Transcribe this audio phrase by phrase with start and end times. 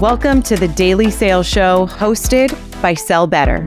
[0.00, 2.50] Welcome to the Daily Sales Show hosted
[2.82, 3.60] by Sell Better.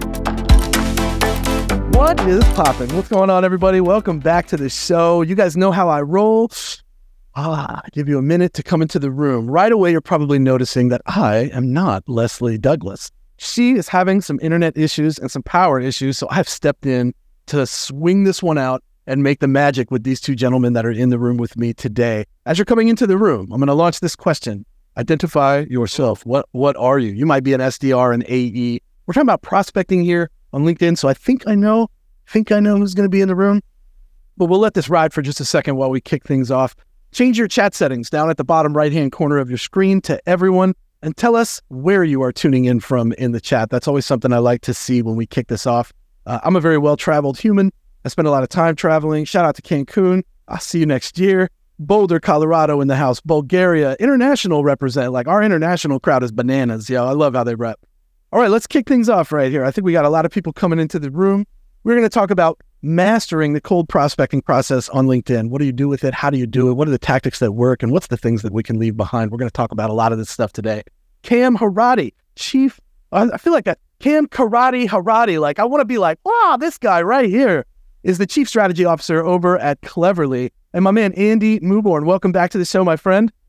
[1.98, 2.94] What is popping?
[2.94, 3.80] What's going on, everybody?
[3.80, 5.22] Welcome back to the show.
[5.22, 6.52] You guys know how I roll.
[7.34, 9.50] Ah, I give you a minute to come into the room.
[9.50, 13.10] Right away, you're probably noticing that I am not Leslie Douglas.
[13.38, 17.14] She is having some internet issues and some power issues, so I've stepped in
[17.48, 20.92] to swing this one out and make the magic with these two gentlemen that are
[20.92, 22.26] in the room with me today.
[22.46, 24.66] As you're coming into the room, I'm going to launch this question.
[24.98, 26.26] Identify yourself.
[26.26, 27.12] What what are you?
[27.12, 28.80] You might be an SDR, an AE.
[29.06, 31.90] We're talking about prospecting here on LinkedIn, so I think I know,
[32.28, 33.62] think I know who's going to be in the room.
[34.38, 36.76] But we'll let this ride for just a second while we kick things off.
[37.12, 40.20] Change your chat settings down at the bottom right hand corner of your screen to
[40.28, 43.70] everyone and tell us where you are tuning in from in the chat.
[43.70, 45.94] That's always something I like to see when we kick this off.
[46.26, 47.72] Uh, I'm a very well traveled human.
[48.04, 49.26] I spend a lot of time traveling.
[49.26, 50.24] Shout out to Cancun.
[50.48, 51.50] I'll see you next year.
[51.80, 53.20] Boulder, Colorado in the house.
[53.22, 55.14] Bulgaria, international represent.
[55.14, 56.90] Like our international crowd is bananas.
[56.90, 57.80] Yo, I love how they rep.
[58.34, 59.64] All right, let's kick things off right here.
[59.64, 61.46] I think we got a lot of people coming into the room.
[61.84, 65.50] We're going to talk about mastering the cold prospecting process on LinkedIn.
[65.50, 66.14] What do you do with it?
[66.14, 66.74] How do you do it?
[66.74, 67.82] What are the tactics that work?
[67.82, 69.32] And what's the things that we can leave behind?
[69.32, 70.84] We're going to talk about a lot of this stuff today.
[71.24, 72.80] Cam Harati, Chief,
[73.12, 75.40] I feel like that Cam Karate Harati.
[75.40, 77.66] Like, I want to be like, wow, this guy right here
[78.04, 80.52] is the Chief Strategy Officer over at Cleverly.
[80.78, 82.06] And my man, Andy Mewborn.
[82.06, 83.32] welcome back to the show, my friend.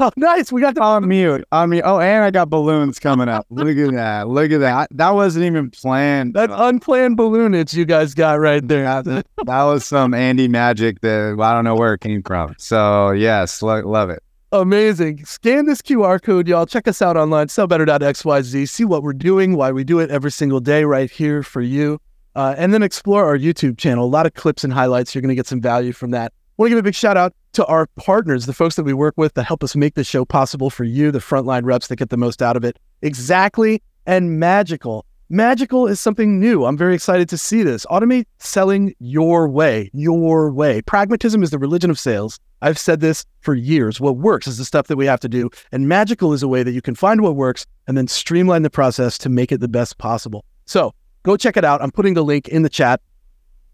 [0.00, 0.52] Oh, nice.
[0.52, 1.44] We got the on mute.
[1.50, 1.82] On mute.
[1.84, 3.44] Oh, and I got balloons coming up.
[3.50, 4.28] Look at that.
[4.28, 4.88] Look at that.
[4.92, 6.34] That wasn't even planned.
[6.34, 8.84] That unplanned balloonage you guys got right there.
[9.02, 12.54] that, that was some Andy magic that I don't know where it came from.
[12.58, 14.22] So, yes, lo- love it.
[14.52, 15.24] Amazing.
[15.24, 16.64] Scan this QR code, y'all.
[16.64, 18.68] Check us out online, sellbetter.xyz.
[18.68, 22.00] See what we're doing, why we do it every single day right here for you.
[22.38, 24.04] Uh, and then explore our YouTube channel.
[24.04, 25.14] A lot of clips and highlights.
[25.14, 27.34] You're going to get some value from that want to give a big shout out
[27.52, 30.24] to our partners, the folks that we work with that help us make this show
[30.24, 32.78] possible for you, the frontline reps that get the most out of it.
[33.02, 35.06] Exactly and magical.
[35.30, 36.64] Magical is something new.
[36.64, 37.86] I'm very excited to see this.
[37.86, 40.82] Automate selling your way, your way.
[40.82, 42.40] Pragmatism is the religion of sales.
[42.60, 44.00] I've said this for years.
[44.00, 45.50] What works is the stuff that we have to do.
[45.70, 48.70] And magical is a way that you can find what works and then streamline the
[48.70, 50.44] process to make it the best possible.
[50.64, 50.92] So
[51.28, 51.82] go check it out.
[51.82, 53.02] I'm putting the link in the chat.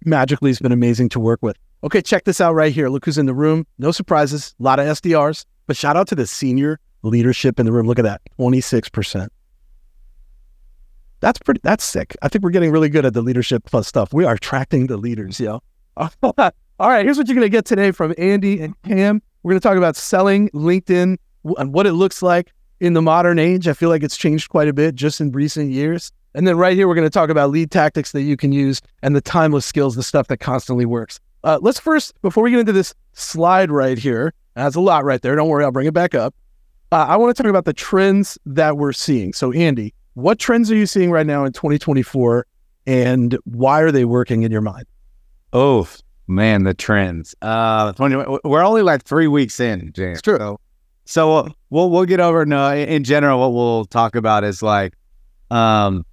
[0.05, 1.57] Magically has been amazing to work with.
[1.85, 2.89] Okay, check this out right here.
[2.89, 3.65] Look who's in the room.
[3.79, 7.71] No surprises, a lot of SDRs, but shout out to the senior leadership in the
[7.71, 7.87] room.
[7.87, 9.29] Look at that 26%.
[11.21, 12.17] That's pretty, that's sick.
[12.23, 14.13] I think we're getting really good at the leadership plus stuff.
[14.13, 15.61] We are attracting the leaders, yo.
[15.97, 16.11] All
[16.81, 19.23] right, here's what you're going to get today from Andy and Cam.
[19.45, 21.19] We're going to talk about selling LinkedIn
[21.57, 23.69] and what it looks like in the modern age.
[23.69, 26.11] I feel like it's changed quite a bit just in recent years.
[26.35, 28.81] And then right here, we're going to talk about lead tactics that you can use
[29.03, 31.21] and the timeless skills, the stuff that constantly works.
[31.45, 35.23] Uh, let's first, before we get into this slide right here, that's a lot right
[35.23, 35.37] there.
[35.37, 36.35] Don't worry, I'll bring it back up.
[36.91, 39.33] Uh, I want to talk about the trends that we're seeing.
[39.33, 42.47] So, Andy, what trends are you seeing right now in 2024
[42.87, 44.87] and why are they working in your mind?
[45.53, 45.89] Oh,
[46.27, 47.35] man, the trends.
[47.43, 50.19] Uh, 20, we're only like three weeks in, James.
[50.19, 50.39] It's true.
[50.39, 50.61] So,
[51.05, 52.47] so we'll, we'll get over.
[52.47, 54.95] No, in general, what we'll talk about is like
[55.51, 56.05] um,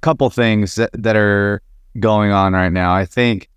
[0.00, 1.62] couple things that, that are
[1.98, 2.94] going on right now.
[2.94, 3.50] I think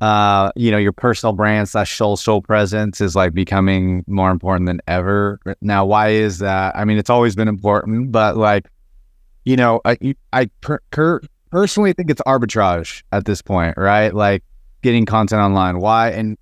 [0.00, 4.80] uh, you know, your personal brand slash social presence is like becoming more important than
[4.86, 5.40] ever.
[5.60, 6.76] Now, why is that?
[6.76, 8.68] I mean, it's always been important, but like,
[9.44, 11.20] you know, I, I per, per,
[11.50, 14.14] personally think it's arbitrage at this point, right?
[14.14, 14.44] Like
[14.82, 15.80] getting content online.
[15.80, 16.10] Why?
[16.10, 16.38] And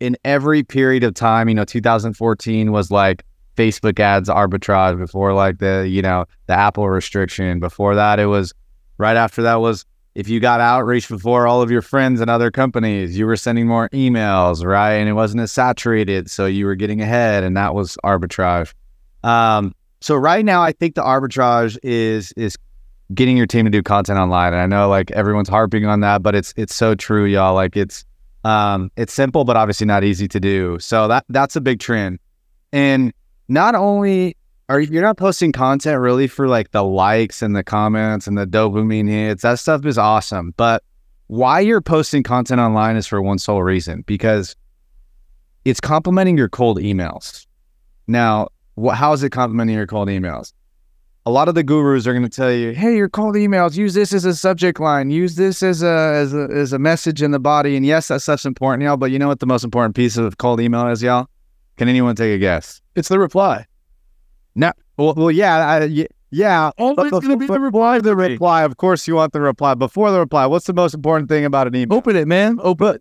[0.00, 3.22] in every period of time, you know, 2014 was like
[3.56, 7.60] Facebook ads arbitrage before like the, you know, the Apple restriction.
[7.60, 8.52] Before that, it was
[8.98, 12.50] right after that was if you got outreach before all of your friends and other
[12.50, 14.94] companies, you were sending more emails, right?
[14.94, 16.30] And it wasn't as saturated.
[16.30, 18.72] So you were getting ahead and that was arbitrage.
[19.24, 22.56] Um, so right now I think the arbitrage is is
[23.14, 24.52] getting your team to do content online.
[24.52, 27.54] And I know like everyone's harping on that, but it's it's so true, y'all.
[27.54, 28.04] Like it's
[28.44, 30.78] um it's simple, but obviously not easy to do.
[30.80, 32.18] So that that's a big trend.
[32.72, 33.12] And
[33.52, 34.36] not only
[34.68, 38.46] are you're not posting content really for like the likes and the comments and the
[38.46, 39.42] dopamine hits.
[39.42, 40.54] That stuff is awesome.
[40.56, 40.82] But
[41.26, 44.56] why you're posting content online is for one sole reason because
[45.64, 47.46] it's complementing your cold emails.
[48.06, 48.48] Now,
[48.82, 50.52] wh- how is it complementing your cold emails?
[51.24, 53.94] A lot of the gurus are going to tell you, "Hey, your cold emails, use
[53.94, 57.30] this as a subject line, use this as a as a as a message in
[57.30, 58.96] the body." And yes, that stuff's important, y'all.
[58.96, 61.28] But you know what the most important piece of cold email is, y'all?
[61.82, 62.80] Can anyone take a guess?
[62.94, 63.66] It's the reply.
[64.54, 66.70] No, well, well yeah, I, yeah.
[66.78, 67.98] Always going to be the reply.
[67.98, 69.74] The reply, of course, you want the reply.
[69.74, 71.98] Before the reply, what's the most important thing about an email?
[71.98, 72.60] Open it, man.
[72.62, 73.00] Open.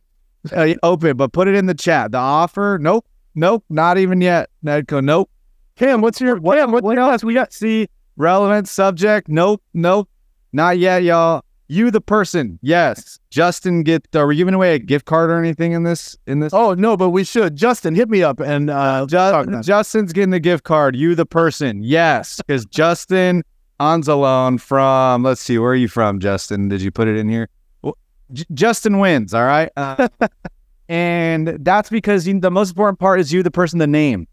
[0.52, 2.12] Uh, open, but put it in the chat.
[2.12, 3.06] The offer, nope.
[3.36, 4.50] nope, not even yet.
[4.66, 5.30] Nedco, nope.
[5.76, 7.54] Cam, what's your What, Cam, what, what, else we got?
[7.54, 7.88] See,
[8.18, 9.30] relevant subject.
[9.30, 10.10] Nope, nope,
[10.54, 11.46] not yet, y'all.
[11.72, 13.18] You, the person, yes.
[13.30, 14.14] Justin, get.
[14.14, 16.18] Are we giving away a gift card or anything in this?
[16.28, 16.54] In this?
[16.54, 17.56] Oh no, but we should.
[17.56, 19.06] Justin, hit me up and uh.
[19.06, 20.98] Justin's getting the gift card.
[20.98, 23.44] You, the person, yes, because Justin
[23.80, 25.24] Anzalone from.
[25.24, 26.68] Let's see, where are you from, Justin?
[26.68, 27.48] Did you put it in here?
[27.84, 27.98] Well,
[28.34, 29.34] J- Justin wins.
[29.34, 30.10] All right, uh,
[30.90, 34.28] and that's because you, the most important part is you, the person, the name.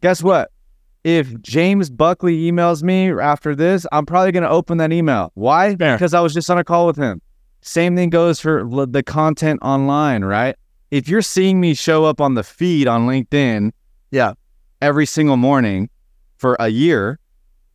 [0.00, 0.50] Guess what?
[1.04, 5.30] If James Buckley emails me after this, I'm probably going to open that email.
[5.34, 5.76] Why?
[5.76, 5.96] Fair.
[5.96, 7.20] Because I was just on a call with him.
[7.60, 10.56] Same thing goes for the content online, right?
[10.90, 13.72] If you're seeing me show up on the feed on LinkedIn,
[14.10, 14.32] Yeah.
[14.80, 15.88] every single morning
[16.36, 17.18] for a year,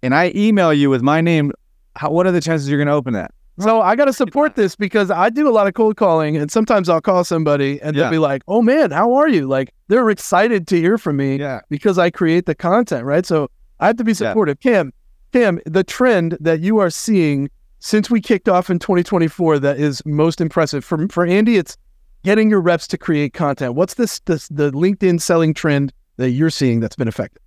[0.01, 1.51] and I email you with my name,
[1.95, 3.31] how, what are the chances you're going to open that?
[3.59, 6.51] So I got to support this because I do a lot of cold calling, and
[6.51, 10.09] sometimes I'll call somebody and they'll be like, "Oh man, how are you?" Like they're
[10.09, 11.61] excited to hear from me Yeah.
[11.69, 13.25] because I create the content, right?
[13.25, 14.29] So I have to be Yeah.
[14.29, 14.59] supportive.
[14.59, 14.91] Cam,
[15.33, 20.01] Cam, the trend that you are seeing since we kicked off in 2024 that is
[20.05, 21.77] most impressive for for Andy, it's
[22.23, 23.75] getting your reps to create content.
[23.75, 27.41] What's this, this the LinkedIn selling trend that you're seeing that's been effective?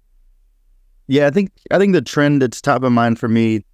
[1.09, 3.65] Yeah, I think I think the trend that's top of mind for me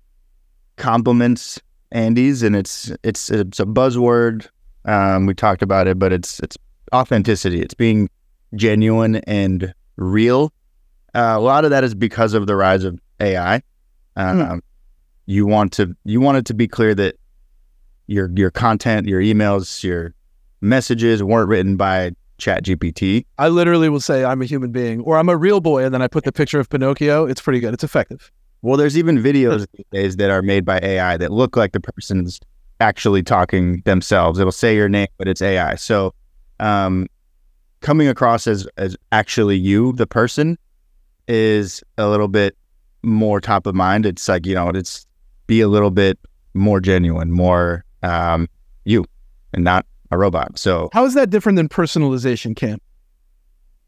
[0.77, 1.61] complements
[1.93, 4.49] Andy's, and it's it's it's a buzzword.
[4.85, 6.57] Um, we talked about it, but it's it's
[6.93, 7.61] authenticity.
[7.63, 8.09] It's being
[8.57, 10.53] genuine and real.
[11.15, 13.63] Uh, a lot of that is because of the rise of AI.
[14.17, 14.63] Um,
[15.27, 17.17] You want to you want it to be clear that
[18.07, 20.15] your your content, your emails, your
[20.61, 23.25] messages weren't written by Chat GPT.
[23.39, 26.03] I literally will say I'm a human being or I'm a real boy, and then
[26.03, 27.27] I put the picture of Pinocchio.
[27.27, 27.73] It's pretty good.
[27.75, 28.33] It's effective.
[28.63, 31.81] Well, there's even videos these days that are made by AI that look like the
[31.81, 32.41] person's
[32.81, 34.39] actually talking themselves.
[34.39, 35.75] It'll say your name, but it's AI.
[35.75, 36.15] So,
[36.61, 37.09] um,
[37.81, 40.57] coming across as as actually you, the person,
[41.29, 42.57] is a little bit
[43.03, 44.07] more top of mind.
[44.07, 45.07] It's like you know, it's
[45.47, 46.19] be a little bit
[46.55, 48.49] more genuine, more um,
[48.85, 49.05] you,
[49.53, 50.59] and not a robot.
[50.59, 52.79] So, How is that different than personalization, Cam?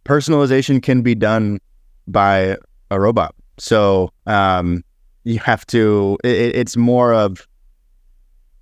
[0.05, 1.61] personalization can be done
[2.07, 2.57] by
[2.91, 3.35] a robot.
[3.59, 4.83] So um,
[5.25, 6.19] you have to.
[6.25, 7.47] It, it's more of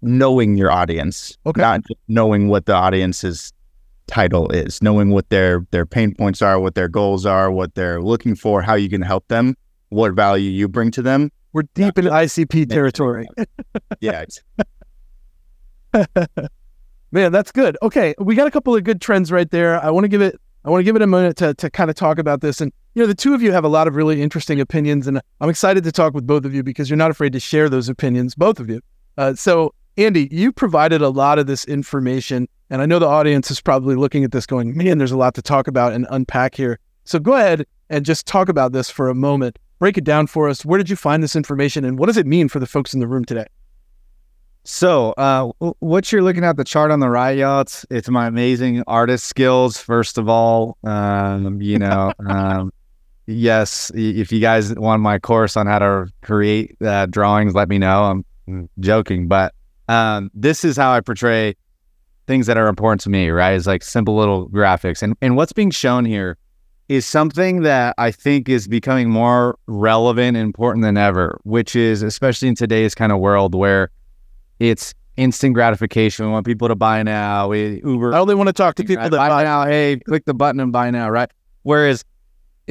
[0.03, 1.61] knowing your audience, Okay.
[1.61, 3.53] not just knowing what the audience's
[4.09, 8.03] title is, knowing what their their pain points are, what their goals are, what they're
[8.03, 9.55] looking for, how you can help them,
[9.91, 11.31] what value you bring to them.
[11.53, 13.29] We're deep in ICP territory.
[14.01, 14.25] Yeah,
[17.13, 17.77] Man, that's good.
[17.83, 19.83] Okay, we got a couple of good trends right there.
[19.85, 21.91] I want to give it I want to give it a minute to to kind
[21.91, 23.97] of talk about this and you know, the two of you have a lot of
[23.97, 27.11] really interesting opinions and I'm excited to talk with both of you because you're not
[27.11, 28.81] afraid to share those opinions, both of you.
[29.17, 33.51] Uh, so, Andy, you provided a lot of this information and I know the audience
[33.51, 36.55] is probably looking at this going, "Man, there's a lot to talk about and unpack
[36.55, 39.59] here." So, go ahead and just talk about this for a moment.
[39.79, 40.65] Break it down for us.
[40.65, 43.01] Where did you find this information and what does it mean for the folks in
[43.01, 43.47] the room today?
[44.65, 45.51] So, uh,
[45.81, 49.27] what you're looking at the chart on the right, y'all, it's, it's my amazing artist
[49.27, 49.77] skills.
[49.77, 52.73] First of all, um, you know, um,
[53.27, 57.79] yes, if you guys want my course on how to create uh, drawings, let me
[57.79, 58.23] know.
[58.49, 59.53] I'm joking, but
[59.89, 61.57] um, this is how I portray
[62.29, 63.31] things that are important to me.
[63.31, 63.55] Right?
[63.55, 66.39] It's like simple little graphics, and and what's being shown here
[66.89, 72.03] is something that I think is becoming more relevant and important than ever, which is
[72.03, 73.91] especially in today's kind of world where
[74.63, 76.25] it's instant gratification.
[76.25, 77.49] We want people to buy now.
[77.49, 79.67] We Uber I only want to talk to people that buy buy now.
[79.67, 81.31] Hey, click the button and buy now, right?
[81.65, 82.05] Whereas,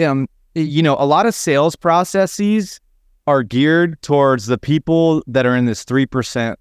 [0.03, 2.79] um, you know, a lot of sales processes
[3.27, 6.57] are geared towards the people that are in this three percent,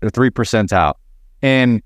[0.00, 0.94] the three percentile,
[1.40, 1.82] and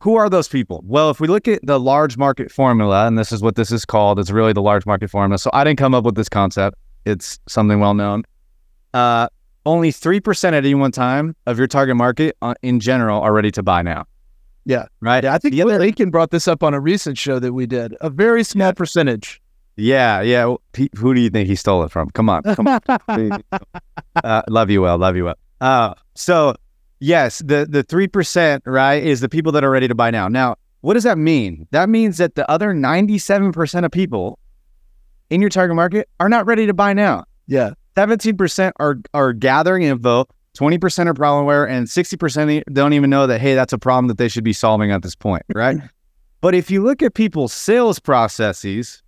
[0.00, 0.82] who are those people?
[0.86, 3.84] Well, if we look at the large market formula, and this is what this is
[3.84, 5.38] called, it's really the large market formula.
[5.38, 8.24] So I didn't come up with this concept; it's something well known.
[8.94, 9.28] Uh,
[9.66, 13.32] only three percent at any one time of your target market, uh, in general, are
[13.32, 14.04] ready to buy now.
[14.64, 14.86] Yeah.
[15.00, 15.24] Right.
[15.24, 17.66] Yeah, I think The other- Lincoln brought this up on a recent show that we
[17.66, 17.96] did.
[18.00, 19.40] A very small percentage.
[19.76, 20.44] Yeah, yeah.
[20.44, 20.60] Well,
[20.96, 22.10] Who do you think he stole it from?
[22.10, 22.80] Come on, come on.
[24.24, 25.34] uh, love you well, love you well.
[25.60, 26.54] Uh, so
[27.00, 30.28] yes, the the three percent right is the people that are ready to buy now.
[30.28, 31.66] Now, what does that mean?
[31.70, 34.38] That means that the other ninety seven percent of people
[35.30, 37.24] in your target market are not ready to buy now.
[37.46, 37.70] Yeah.
[37.96, 40.26] Seventeen percent are are gathering info.
[40.54, 43.78] Twenty percent are problem aware, and sixty percent don't even know that hey, that's a
[43.78, 45.76] problem that they should be solving at this point, right?
[45.78, 45.86] Mm-hmm.
[46.40, 49.02] but if you look at people's sales processes,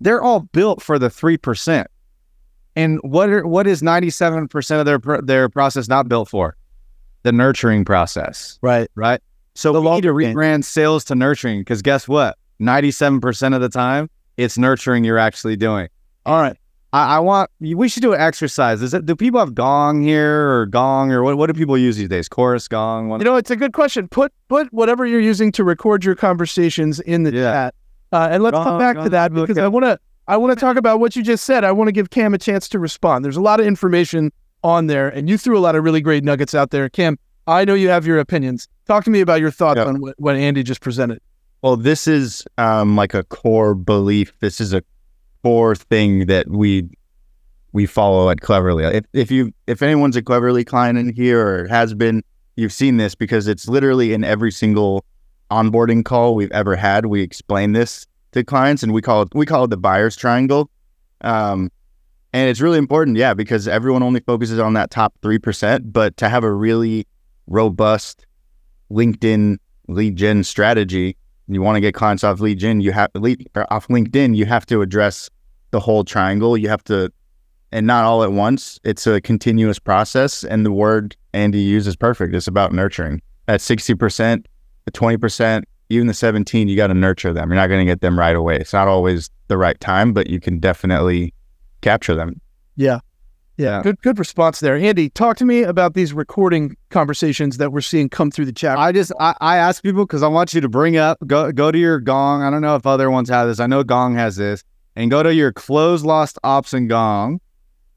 [0.00, 1.86] they're all built for the three percent.
[2.76, 6.56] And what are what is ninety seven percent of their their process not built for?
[7.22, 8.90] The nurturing process, Right.
[8.96, 9.20] right?
[9.54, 12.36] So The we need to rebrand sales to nurturing because guess what?
[12.58, 15.88] Ninety seven percent of the time, it's nurturing you're actually doing.
[16.26, 16.56] All right.
[16.94, 18.80] I, I want we should do an exercise.
[18.80, 21.96] Is it do people have gong here or gong or what what do people use
[21.96, 22.28] these days?
[22.28, 24.06] Chorus, gong, what, You know, it's a good question.
[24.06, 27.52] Put put whatever you're using to record your conversations in the Yeah.
[27.52, 27.74] chat,
[28.12, 29.98] uh, and let's come Gong, back to that because I want to
[30.28, 31.64] I want to talk about what you just said.
[31.64, 33.24] I want to give Cam a chance to respond.
[33.24, 34.30] There's a lot of information
[34.62, 37.18] on there, and you threw a lot of really great nuggets out there, Cam.
[37.46, 38.68] I know you have your opinions.
[38.86, 39.84] Talk to me about your thoughts Yeah.
[39.86, 41.20] on what, what Andy just presented.
[41.60, 44.32] Well, this is um, like a core belief.
[44.40, 44.82] This is a
[45.44, 46.88] core thing that we
[47.72, 48.84] we follow at Cleverly.
[48.84, 52.22] If if you if anyone's a Cleverly client in here or has been,
[52.56, 55.04] you've seen this because it's literally in every single
[55.50, 57.06] onboarding call we've ever had.
[57.06, 60.70] We explain this to clients, and we call it we call it the buyer's triangle.
[61.20, 61.70] Um,
[62.32, 65.92] and it's really important, yeah, because everyone only focuses on that top three percent.
[65.92, 67.06] But to have a really
[67.46, 68.26] robust
[68.90, 69.58] LinkedIn
[69.88, 73.88] lead gen strategy, you want to get clients off lead gen, you have lead off
[73.88, 75.28] LinkedIn, you have to address
[75.74, 76.56] the whole triangle.
[76.56, 77.12] You have to,
[77.72, 78.78] and not all at once.
[78.84, 80.44] It's a continuous process.
[80.44, 82.32] And the word Andy used is perfect.
[82.32, 83.20] It's about nurturing.
[83.48, 84.46] At sixty percent,
[84.84, 87.50] the twenty percent, even the seventeen, you got to nurture them.
[87.50, 88.56] You're not going to get them right away.
[88.56, 91.34] It's not always the right time, but you can definitely
[91.80, 92.40] capture them.
[92.76, 93.00] Yeah.
[93.56, 93.82] Yeah.
[93.82, 94.76] Good good response there.
[94.76, 98.78] Andy, talk to me about these recording conversations that we're seeing come through the chat.
[98.78, 101.70] I just I, I ask people because I want you to bring up go go
[101.70, 102.42] to your gong.
[102.42, 103.60] I don't know if other ones have this.
[103.60, 104.64] I know Gong has this,
[104.96, 107.40] and go to your closed lost ops and Gong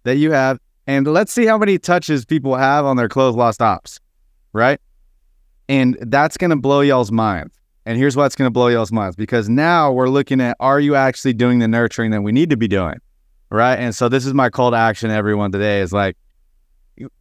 [0.04, 3.62] that you have, and let's see how many touches people have on their closed lost
[3.62, 4.00] ops,
[4.54, 4.80] right?
[5.70, 7.54] And that's gonna blow y'all's minds.
[7.86, 11.34] And here's what's gonna blow y'all's minds because now we're looking at are you actually
[11.34, 13.00] doing the nurturing that we need to be doing,
[13.50, 13.76] right?
[13.76, 16.18] And so this is my call to action, to everyone today is like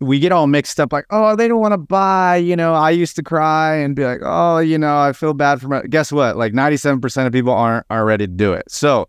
[0.00, 2.36] we get all mixed up like, oh, they don't want to buy.
[2.36, 5.60] You know, I used to cry and be like, oh, you know, I feel bad
[5.60, 5.82] for my.
[5.82, 6.36] Guess what?
[6.36, 8.64] Like 97% of people aren't are ready to do it.
[8.68, 9.08] So,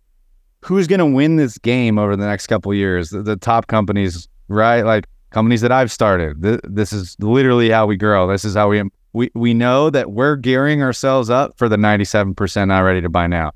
[0.67, 3.09] who's going to win this game over the next couple years?
[3.09, 4.81] The, the top companies, right?
[4.81, 6.43] Like companies that I've started.
[6.43, 8.27] Th- this is literally how we grow.
[8.27, 8.83] This is how we
[9.13, 13.27] we we know that we're gearing ourselves up for the 97% not ready to buy
[13.27, 13.51] now.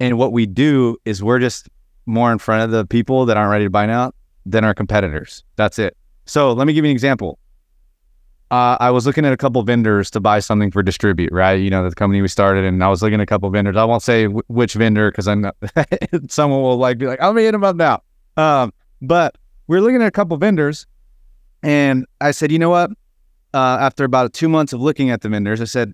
[0.00, 1.68] And what we do is we're just
[2.06, 4.12] more in front of the people that aren't ready to buy now
[4.44, 5.44] than our competitors.
[5.56, 5.96] That's it.
[6.26, 7.38] So let me give you an example.
[8.50, 11.54] Uh, I was looking at a couple vendors to buy something for distribute, right?
[11.54, 13.76] You know, the company we started, and I was looking at a couple vendors.
[13.76, 15.56] I won't say w- which vendor because I'm not,
[16.28, 18.02] someone will like be like, "I'm hitting them up now."
[18.38, 19.36] Um, but
[19.66, 20.86] we are looking at a couple vendors,
[21.62, 22.90] and I said, "You know what?"
[23.52, 25.92] Uh, after about two months of looking at the vendors, I said,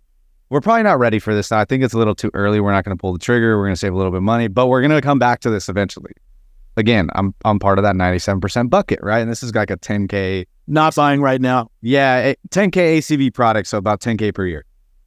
[0.49, 1.59] "We're probably not ready for this now.
[1.59, 2.61] I think it's a little too early.
[2.61, 3.59] We're not going to pull the trigger.
[3.59, 5.41] We're going to save a little bit of money, but we're going to come back
[5.41, 6.13] to this eventually."
[6.76, 9.21] Again, I'm I'm part of that 97% bucket, right?
[9.21, 11.71] And this is like a 10k Not buying right now.
[11.83, 14.64] yeah, 10k ACV product, so about 10k per year.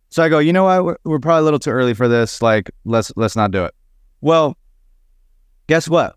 [0.09, 0.85] So I go, you know what?
[0.85, 2.41] We're, we're probably a little too early for this.
[2.41, 3.75] Like, let's let's not do it.
[4.21, 4.55] Well,
[5.67, 6.15] guess what?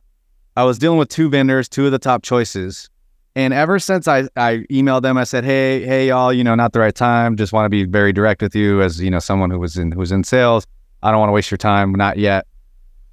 [0.57, 2.89] I was dealing with two vendors, two of the top choices,
[3.35, 6.73] and ever since I I emailed them, I said, hey hey y'all, you know, not
[6.73, 7.37] the right time.
[7.37, 9.91] Just want to be very direct with you, as you know, someone who was in
[9.91, 10.65] who was in sales.
[11.03, 12.47] I don't want to waste your time, not yet,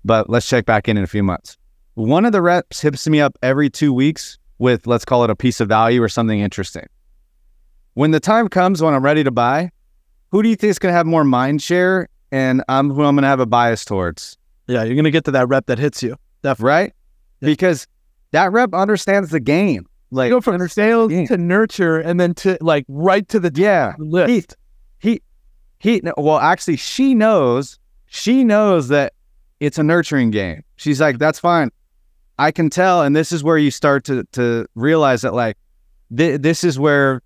[0.05, 1.57] but let's check back in in a few months.
[1.97, 5.35] One of the reps hits me up every two weeks with let's call it a
[5.35, 6.85] piece of value or something interesting.
[7.95, 9.71] When the time comes when I'm ready to buy,
[10.29, 13.15] who do you think is going to have more mind share and I'm who I'm
[13.15, 14.37] going to have a bias towards,
[14.67, 16.17] Yeah, you're gonna get to that rep that hits you.
[16.59, 16.93] right?
[17.41, 17.45] Yeah.
[17.47, 17.87] Because
[18.29, 19.87] that rep understands the game.
[20.11, 23.95] Like, You go from sales to nurture and then to like right to the yeah,
[23.97, 24.55] list.
[24.99, 25.21] he,
[25.79, 29.13] he, no, well, actually, she knows, she knows that
[29.59, 30.63] it's a nurturing game.
[30.75, 31.71] She's like, that's fine.
[32.39, 33.01] I can tell.
[33.03, 35.57] And this is where you start to, to realize that, like,
[36.15, 37.21] th- this is where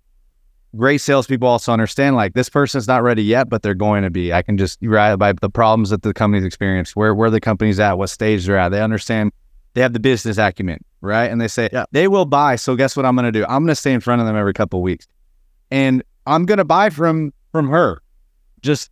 [0.74, 4.32] great salespeople also understand, like, this person's not ready yet, but they're going to be.
[4.32, 7.78] I can just, right, by the problems that the company's experienced, where, where the company's
[7.78, 8.70] at, what stage they're at.
[8.70, 9.32] They understand,
[9.74, 11.30] they have the business acumen, right?
[11.30, 11.84] And they say, Yeah.
[11.92, 12.56] they will buy.
[12.56, 13.44] So guess what I'm going to do?
[13.44, 15.06] I'm going to stay in front of them every couple of weeks.
[15.70, 18.00] And I'm going to buy from, from her
[18.62, 18.90] just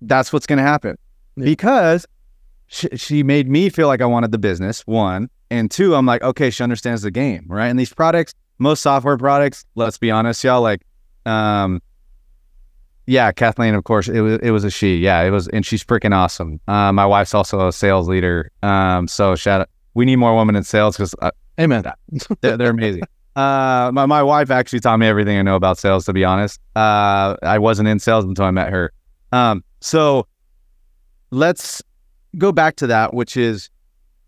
[0.00, 0.96] that's what's going to happen
[1.36, 1.44] Yeah.
[1.44, 2.06] because
[2.66, 4.82] she, she made me feel like I wanted the business.
[4.86, 7.68] One and two, I'm like, okay, she understands the game, right?
[7.68, 10.82] And these products, most software products, let's be honest, y'all, like,
[11.26, 11.80] um,
[13.06, 14.96] yeah, Kathleen, of course, it was it was a she.
[14.96, 16.58] Yeah, it was, and she's freaking awesome.
[16.66, 18.50] Uh, my wife's also a sales leader.
[18.62, 19.68] Um, so shout out.
[19.92, 21.30] We need more women in sales because uh,
[21.60, 21.84] Amen.
[22.40, 23.02] they're, they're amazing.
[23.36, 26.60] Uh, my, my wife actually taught me everything I know about sales, to be honest.
[26.76, 28.92] Uh, I wasn't in sales until I met her.
[29.32, 30.28] Um, so
[31.32, 31.82] let's
[32.36, 33.70] go back to that, which is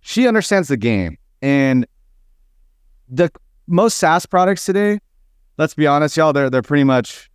[0.01, 1.19] she understands the game.
[1.43, 1.87] And
[3.09, 3.31] the
[3.67, 4.99] most SaaS products today,
[5.59, 7.31] let's be honest, y'all, they're, they're pretty much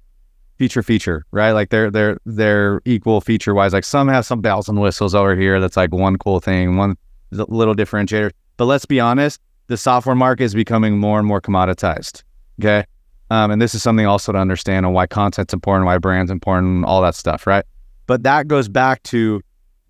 [0.57, 1.53] feature feature, right?
[1.53, 3.73] Like they're they're they're equal feature wise.
[3.73, 5.59] Like some have some bells and whistles over here.
[5.59, 6.97] That's like one cool thing, one
[7.31, 8.29] little differentiator.
[8.57, 12.21] But let's be honest, the software market is becoming more and more commoditized.
[12.59, 12.85] Okay.
[13.31, 16.85] Um, and this is something also to understand on why content's important, why brand's important,
[16.85, 17.65] all that stuff, right?
[18.05, 19.41] But that goes back to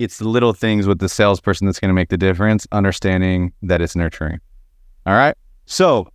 [0.03, 3.81] it's the little things with the salesperson that's going to make the difference, understanding that
[3.81, 4.39] it's nurturing.
[5.05, 5.36] All right.
[5.65, 6.08] So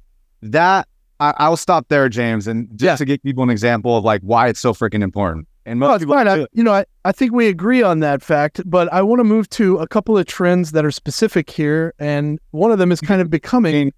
[0.43, 0.89] that
[1.21, 2.97] I, will stop there, James, and just yeah.
[2.97, 5.47] to give people an example of like why it's so freaking important.
[5.65, 6.29] And most well, people, fine.
[6.29, 9.25] I, you know, I, I think we agree on that fact, but I want to
[9.25, 13.01] move to a couple of trends that are specific here, and one of them is
[13.01, 13.93] kind of becoming.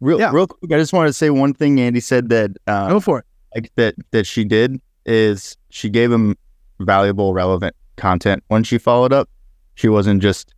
[0.00, 0.32] Real, yeah.
[0.32, 1.78] real quick, I just wanted to say one thing.
[1.78, 3.24] Andy said that uh, go for it.
[3.54, 6.36] Like that that she did is she gave him
[6.80, 9.28] valuable, relevant content when she followed up.
[9.74, 10.54] She wasn't just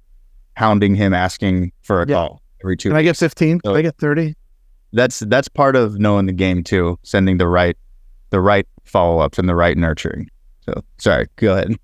[0.56, 2.14] hounding him asking for a yeah.
[2.14, 2.88] call every two.
[2.88, 3.60] Can I get fifteen?
[3.64, 4.34] So, Can I get thirty?
[4.94, 7.76] that's that's part of knowing the game too, sending the right
[8.30, 10.30] the right follow ups and the right nurturing.
[10.64, 11.74] So sorry, go ahead.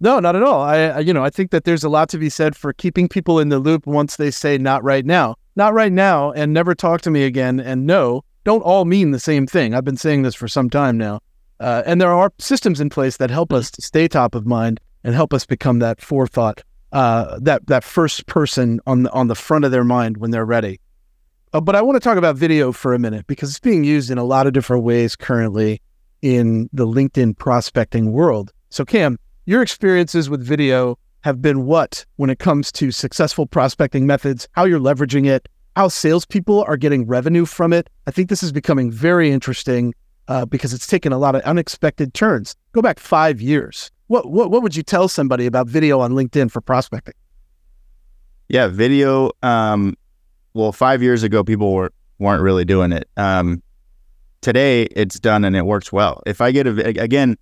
[0.00, 0.62] No, not at all.
[0.62, 3.38] I, you know, I think that there's a lot to be said for keeping people
[3.38, 7.02] in the loop once they say not right now, not right now, and never talk
[7.02, 7.60] to me again.
[7.60, 9.74] And no, don't all mean the same thing.
[9.74, 11.20] I've been saying this for some time now,
[11.60, 14.80] uh, and there are systems in place that help us to stay top of mind
[15.04, 19.34] and help us become that forethought, uh, that that first person on the on the
[19.34, 20.80] front of their mind when they're ready.
[21.52, 24.10] Uh, but I want to talk about video for a minute because it's being used
[24.10, 25.82] in a lot of different ways currently
[26.22, 28.52] in the LinkedIn prospecting world.
[28.70, 34.06] So, Cam, your experiences with video have been what when it comes to successful prospecting
[34.06, 37.90] methods, how you're leveraging it, how salespeople are getting revenue from it.
[38.06, 39.94] I think this is becoming very interesting
[40.28, 42.54] uh, because it's taken a lot of unexpected turns.
[42.72, 43.90] Go back five years.
[44.12, 47.14] What, what what would you tell somebody about video on LinkedIn for prospecting?
[48.50, 49.96] Yeah, video um,
[50.52, 53.08] well, five years ago, people were, weren't really doing it.
[53.16, 53.62] Um,
[54.42, 56.22] today, it's done and it works well.
[56.26, 57.38] If I get a, again,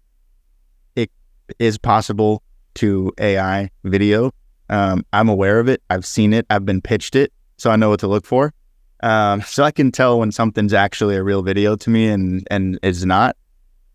[0.95, 1.11] it
[1.59, 2.41] is possible
[2.75, 4.31] to AI video.
[4.69, 5.83] Um, I'm aware of it.
[5.91, 6.47] I've seen it.
[6.50, 7.33] I've been pitched it.
[7.57, 8.55] So I know what to look for.
[9.03, 12.79] Um, so I can tell when something's actually a real video to me and, and
[12.85, 13.37] is not.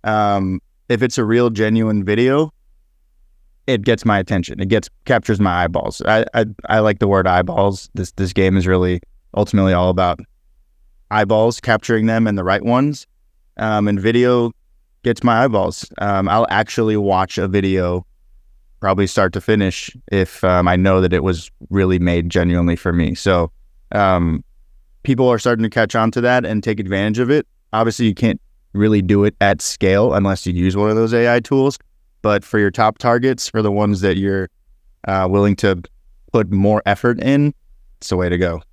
[0.03, 2.51] Um, if it's a real, genuine video,
[3.67, 4.59] it gets my attention.
[4.59, 6.01] It gets captures my eyeballs.
[6.05, 7.89] I, I I like the word eyeballs.
[7.93, 9.01] This this game is really
[9.35, 10.19] ultimately all about
[11.11, 13.07] eyeballs, capturing them and the right ones.
[13.57, 14.51] Um, and video
[15.03, 15.85] gets my eyeballs.
[15.99, 18.05] Um, I'll actually watch a video,
[18.79, 22.91] probably start to finish, if um, I know that it was really made genuinely for
[22.91, 23.15] me.
[23.15, 23.51] So
[23.91, 24.43] um,
[25.03, 27.47] people are starting to catch on to that and take advantage of it.
[27.71, 28.41] Obviously, you can't
[28.73, 31.79] really do it at scale unless you use one of those AI tools.
[32.25, 34.49] But for your top targets, for the ones that you're
[35.07, 35.79] uh, willing to
[36.33, 37.53] put more effort in,
[37.99, 38.63] it's the way to go.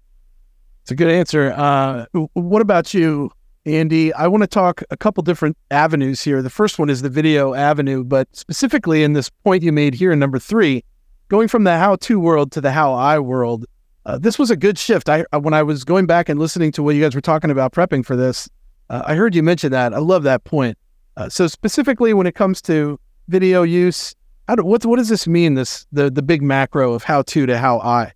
[0.80, 1.52] It's a good answer.
[1.54, 3.30] Uh, what about you,
[3.66, 4.10] Andy?
[4.14, 6.40] I want to talk a couple different avenues here.
[6.40, 10.12] The first one is the video avenue, but specifically in this point you made here
[10.12, 10.82] in number three,
[11.28, 13.66] going from the how to world to the how I world.
[14.06, 15.10] Uh, this was a good shift.
[15.10, 17.72] I when I was going back and listening to what you guys were talking about
[17.72, 18.48] prepping for this,
[18.88, 19.92] uh, I heard you mention that.
[19.92, 20.78] I love that point.
[21.18, 22.98] Uh, so specifically when it comes to
[23.32, 24.14] video use?
[24.46, 25.54] How do, what what does this mean?
[25.54, 28.12] This the the big macro of how to to how I.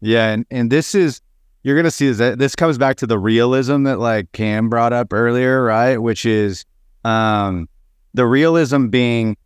[0.00, 1.20] Yeah, and and this is
[1.62, 4.92] you're gonna see is that this comes back to the realism that like Cam brought
[4.92, 5.98] up earlier, right?
[5.98, 6.64] Which is
[7.04, 7.68] um
[8.14, 9.36] the realism being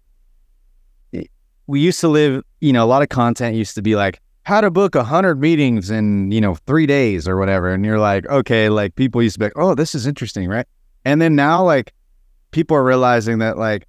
[1.67, 4.61] we used to live, you know, a lot of content used to be like how
[4.61, 7.73] to book a hundred meetings in, you know, three days or whatever.
[7.73, 10.67] And you're like, okay, like people used to be like, oh, this is interesting, right?
[11.05, 11.93] And then now like
[12.51, 13.87] people are realizing that like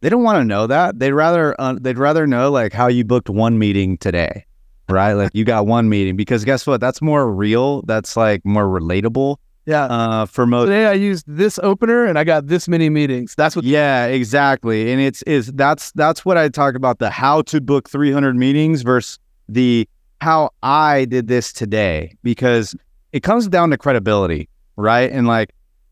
[0.00, 0.98] they don't want to know that.
[0.98, 4.44] They'd rather uh, they'd rather know like how you booked one meeting today,
[4.88, 5.12] right?
[5.14, 6.80] Like you got one meeting because guess what?
[6.80, 7.82] That's more real.
[7.82, 9.36] That's like more relatable.
[9.66, 9.84] Yeah.
[9.84, 13.34] Uh, for most today, I used this opener and I got this many meetings.
[13.36, 13.64] That's what.
[13.66, 14.90] Yeah, exactly.
[14.90, 18.82] And it's is that's that's what I talk about the how to book 300 meetings
[18.82, 19.86] versus the
[20.20, 22.74] how I did this today because
[23.12, 25.10] it comes down to credibility, right?
[25.10, 25.50] And like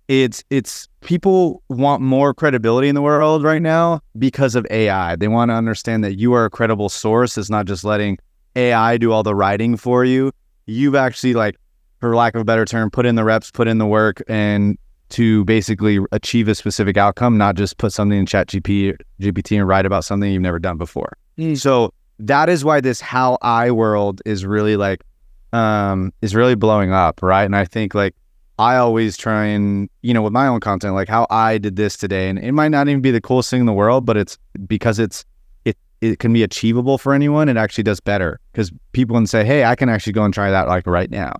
[0.09, 5.17] it's it's people want more credibility in the world right now because of AI.
[5.17, 7.37] They want to understand that you are a credible source.
[7.37, 8.19] It's not just letting
[8.55, 10.33] AI do all the writing for you.
[10.67, 11.57] You've actually like,
[12.01, 14.79] for lack of a better term, put in the reps, put in the work, and
[15.11, 19.69] to basically achieve a specific outcome, not just put something in Chat GP, GPT and
[19.69, 21.17] write about something you've never done before.
[21.39, 21.57] Mm.
[21.57, 25.05] So that is why this how I world is really like
[25.53, 27.45] um is really blowing up, right?
[27.45, 28.15] And I think like
[28.59, 31.97] I always try and, you know, with my own content, like how I did this
[31.97, 32.29] today.
[32.31, 34.99] And it might not even be the coolest thing in the world, but it's because
[34.99, 35.25] it's,
[35.67, 37.49] it, it can be achievable for anyone.
[37.51, 40.51] It actually does better because people can say, Hey, I can actually go and try
[40.51, 41.37] that like right now.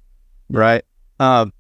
[0.51, 0.85] Right.
[1.19, 1.53] Um,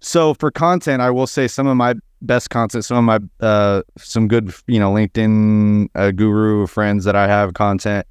[0.00, 2.84] so for content, I will say some of my best content.
[2.84, 7.54] Some of my uh, some good, you know, LinkedIn uh, guru friends that I have
[7.54, 8.06] content.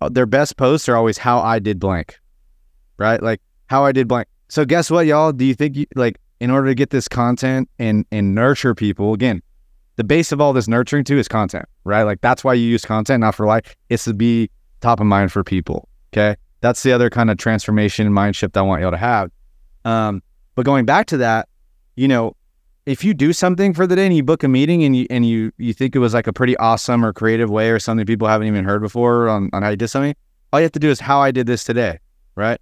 [0.00, 2.18] uh, Their best posts are always how I did blank,
[2.98, 3.22] right?
[3.22, 4.28] Like how I did blank.
[4.48, 5.32] So guess what, y'all?
[5.32, 9.14] Do you think you like in order to get this content and and nurture people
[9.14, 9.40] again?
[9.96, 12.02] The base of all this nurturing too is content, right?
[12.02, 14.50] Like that's why you use content, not for like it's to be
[14.80, 15.88] top of mind for people.
[16.12, 19.30] Okay, that's the other kind of transformation and mind shift I want y'all to have.
[19.84, 20.20] Um,
[20.56, 21.48] but going back to that,
[21.94, 22.34] you know,
[22.86, 25.24] if you do something for the day and you book a meeting and you and
[25.24, 28.26] you you think it was like a pretty awesome or creative way or something people
[28.26, 30.16] haven't even heard before on, on how you did something,
[30.52, 32.00] all you have to do is how I did this today,
[32.34, 32.60] right?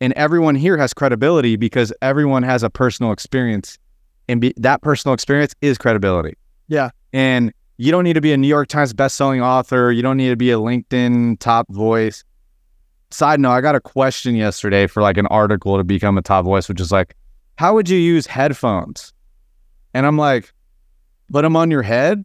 [0.00, 3.78] And everyone here has credibility because everyone has a personal experience,
[4.28, 6.34] and be, that personal experience is credibility.
[6.68, 6.90] Yeah.
[7.12, 9.90] And you don't need to be a New York Times best-selling author.
[9.90, 12.24] You don't need to be a LinkedIn top voice.
[13.10, 16.44] Side note, I got a question yesterday for like an article to become a top
[16.44, 17.14] voice, which is like,
[17.56, 19.12] how would you use headphones?
[19.94, 20.52] And I'm like,
[21.32, 22.24] put them on your head?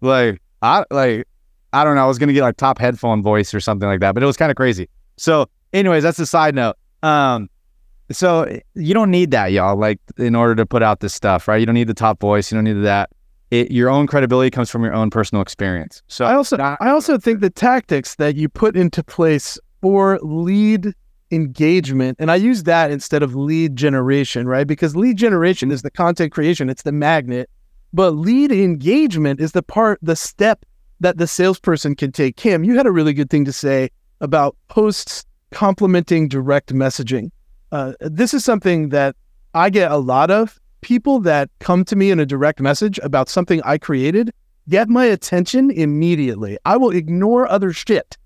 [0.00, 1.26] Like, I like,
[1.72, 2.02] I don't know.
[2.02, 4.36] I was gonna get like top headphone voice or something like that, but it was
[4.36, 4.88] kind of crazy.
[5.18, 6.76] So, anyways, that's a side note.
[7.02, 7.48] Um,
[8.10, 9.76] so you don't need that, y'all.
[9.76, 11.56] Like, in order to put out this stuff, right?
[11.56, 12.50] You don't need the top voice.
[12.50, 13.10] You don't need that.
[13.50, 16.02] It, your own credibility comes from your own personal experience.
[16.06, 20.18] So I also not- I also think the tactics that you put into place for
[20.22, 20.92] lead
[21.32, 24.66] engagement, and I use that instead of lead generation, right?
[24.66, 27.48] Because lead generation is the content creation, it's the magnet,
[27.92, 30.64] but lead engagement is the part, the step
[31.00, 32.36] that the salesperson can take.
[32.36, 37.30] Cam, you had a really good thing to say about posts complementing direct messaging.
[37.72, 39.16] Uh, this is something that
[39.54, 43.28] I get a lot of people that come to me in a direct message about
[43.28, 44.32] something I created
[44.68, 46.56] get my attention immediately.
[46.64, 48.16] I will ignore other shit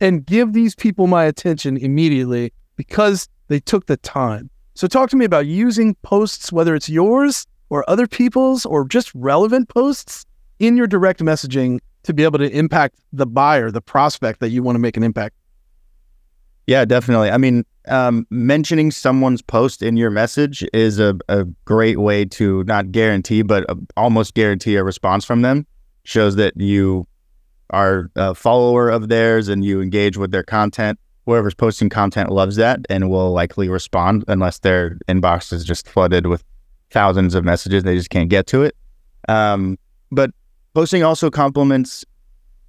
[0.00, 4.50] and give these people my attention immediately because they took the time.
[4.74, 9.14] So, talk to me about using posts, whether it's yours or other people's or just
[9.14, 10.24] relevant posts
[10.58, 14.62] in your direct messaging to be able to impact the buyer, the prospect that you
[14.62, 15.36] want to make an impact.
[16.66, 17.30] Yeah, definitely.
[17.30, 22.62] I mean, um, mentioning someone's post in your message is a, a great way to
[22.64, 25.66] not guarantee, but uh almost guarantee a response from them.
[26.04, 27.06] Shows that you
[27.70, 30.98] are a follower of theirs and you engage with their content.
[31.26, 36.26] Whoever's posting content loves that and will likely respond unless their inbox is just flooded
[36.26, 36.44] with
[36.90, 37.84] thousands of messages.
[37.84, 38.76] They just can't get to it.
[39.28, 39.78] Um,
[40.10, 40.30] but
[40.74, 42.04] posting also complements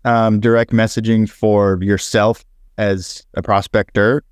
[0.06, 2.46] um, direct messaging for yourself
[2.78, 4.24] as a prospector.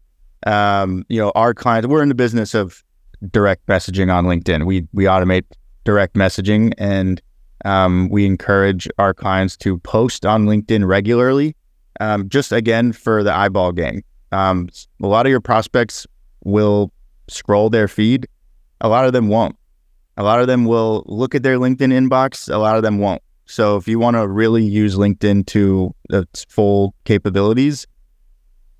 [0.45, 2.83] Um, you know, our clients, we're in the business of
[3.29, 4.65] direct messaging on LinkedIn.
[4.65, 5.45] We we automate
[5.83, 7.21] direct messaging and
[7.65, 11.55] um, we encourage our clients to post on LinkedIn regularly.
[11.99, 14.03] Um, just again for the eyeball game.
[14.31, 14.69] Um,
[15.03, 16.07] a lot of your prospects
[16.43, 16.91] will
[17.27, 18.27] scroll their feed.
[18.79, 19.55] A lot of them won't.
[20.17, 22.51] A lot of them will look at their LinkedIn inbox.
[22.51, 23.21] A lot of them won't.
[23.45, 27.85] So if you want to really use LinkedIn to its full capabilities,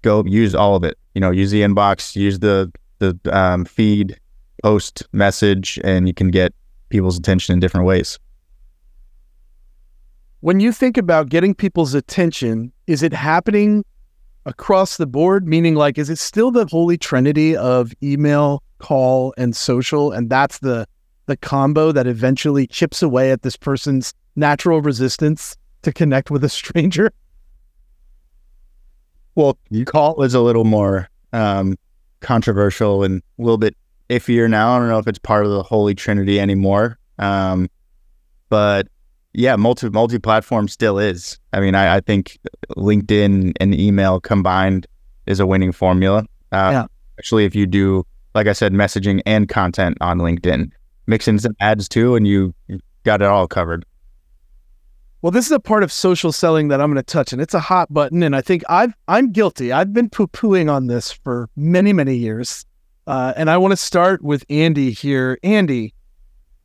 [0.01, 0.97] go use all of it.
[1.15, 4.19] You know, use the inbox, use the the um, feed,
[4.63, 6.53] post, message, and you can get
[6.89, 8.19] people's attention in different ways.
[10.41, 13.83] When you think about getting people's attention, is it happening
[14.45, 15.47] across the board?
[15.47, 20.11] Meaning, like, is it still the holy trinity of email, call, and social?
[20.11, 20.87] And that's the
[21.27, 26.49] the combo that eventually chips away at this person's natural resistance to connect with a
[26.59, 27.11] stranger?
[29.35, 31.77] Well, you call is a little more um,
[32.19, 33.75] controversial and a little bit
[34.09, 34.75] iffier now.
[34.75, 36.97] I don't know if it's part of the holy trinity anymore.
[37.17, 37.69] Um,
[38.49, 38.87] but
[39.33, 41.39] yeah, multi multi platform still is.
[41.53, 42.37] I mean, I, I think
[42.75, 44.87] LinkedIn and email combined
[45.25, 46.25] is a winning formula.
[46.51, 46.85] Uh, Yeah.
[47.17, 50.71] Especially if you do, like I said, messaging and content on LinkedIn,
[51.07, 52.53] mix in some ads too, and you
[53.03, 53.85] got it all covered.
[55.21, 57.53] Well, this is a part of social selling that I'm going to touch, and it's
[57.53, 58.23] a hot button.
[58.23, 59.71] And I think I've I'm guilty.
[59.71, 62.65] I've been poo pooing on this for many many years,
[63.05, 65.37] uh, and I want to start with Andy here.
[65.43, 65.93] Andy,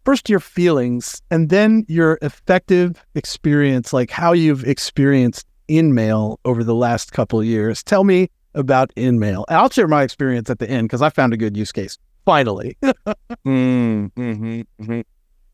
[0.06, 6.74] first your feelings, and then your effective experience, like how you've experienced InMail over the
[6.74, 7.82] last couple of years.
[7.82, 9.44] Tell me about InMail.
[9.48, 11.98] And I'll share my experience at the end because I found a good use case.
[12.24, 12.78] Finally,
[13.46, 15.04] Mm, mhm, mhm.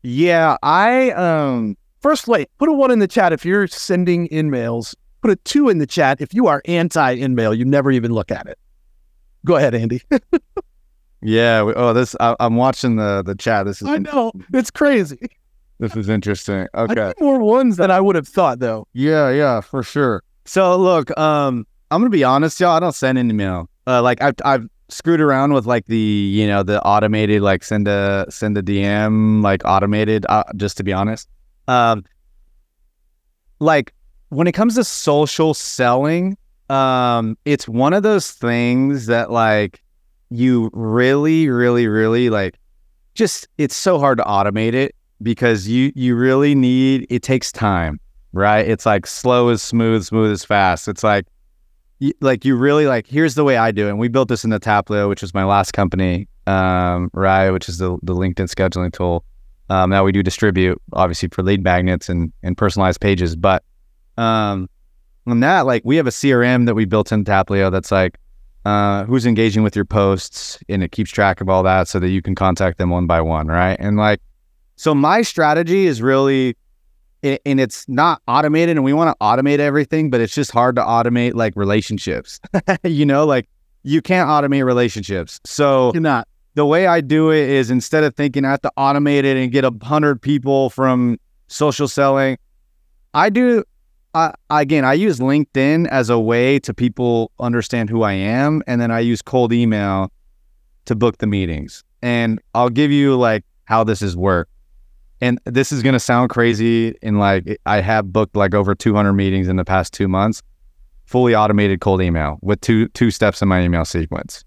[0.03, 4.93] Yeah, I um first, wait, put a one in the chat if you're sending InMails.
[5.21, 7.57] Put a two in the chat if you are anti InMail.
[7.57, 8.59] You never even look at it.
[9.45, 10.01] Go ahead, Andy.
[11.21, 11.63] yeah.
[11.63, 13.65] we- Oh, this I, I'm watching the the chat.
[13.65, 15.17] This is I know it's crazy.
[15.79, 16.67] this is interesting.
[16.75, 17.13] Okay.
[17.19, 18.87] more ones than I would have thought, though.
[18.93, 20.23] Yeah, yeah, for sure.
[20.45, 22.71] So look, um, I'm gonna be honest, y'all.
[22.71, 23.69] I don't send an email.
[23.87, 27.87] Uh, like I've I've screwed around with like the you know the automated like send
[27.87, 31.29] a send a DM like automated uh, just to be honest.
[31.67, 32.03] Um,
[33.59, 33.93] like
[34.29, 36.37] when it comes to social selling,
[36.69, 39.81] um, it's one of those things that like
[40.29, 42.59] you really, really, really like
[43.13, 47.99] just it's so hard to automate it because you you really need it takes time,
[48.33, 48.67] right?
[48.67, 50.87] It's like slow is smooth, smooth is fast.
[50.87, 51.25] It's like
[52.19, 53.91] like you really like here's the way I do it.
[53.91, 57.69] And we built this in the Taplio, which was my last company, um, right, which
[57.69, 59.23] is the the LinkedIn scheduling tool.
[59.73, 63.63] Um, that we do distribute obviously for lead magnets and and personalized pages, but
[64.17, 64.69] um,
[65.25, 68.19] on that, like we have a CRM that we built in Taplio that's like
[68.65, 72.09] uh, who's engaging with your posts and it keeps track of all that so that
[72.09, 73.77] you can contact them one by one, right?
[73.79, 74.19] And like,
[74.75, 76.55] so my strategy is really,
[77.23, 80.81] and it's not automated, and we want to automate everything, but it's just hard to
[80.81, 82.39] automate like relationships.
[82.83, 83.49] you know, like
[83.83, 85.39] you can't automate relationships.
[85.45, 86.27] So You're not.
[86.55, 89.51] The way I do it is instead of thinking I have to automate it and
[89.51, 92.37] get a hundred people from social selling,
[93.13, 93.63] I do.
[94.15, 98.79] I, again, I use LinkedIn as a way to people understand who I am, and
[98.79, 100.11] then I use cold email
[100.85, 101.83] to book the meetings.
[102.03, 104.51] And I'll give you like how this has worked.
[105.21, 106.95] And this is gonna sound crazy.
[107.01, 110.43] And like I have booked like over 200 meetings in the past two months,
[111.05, 114.43] fully automated cold email with two two steps in my email sequence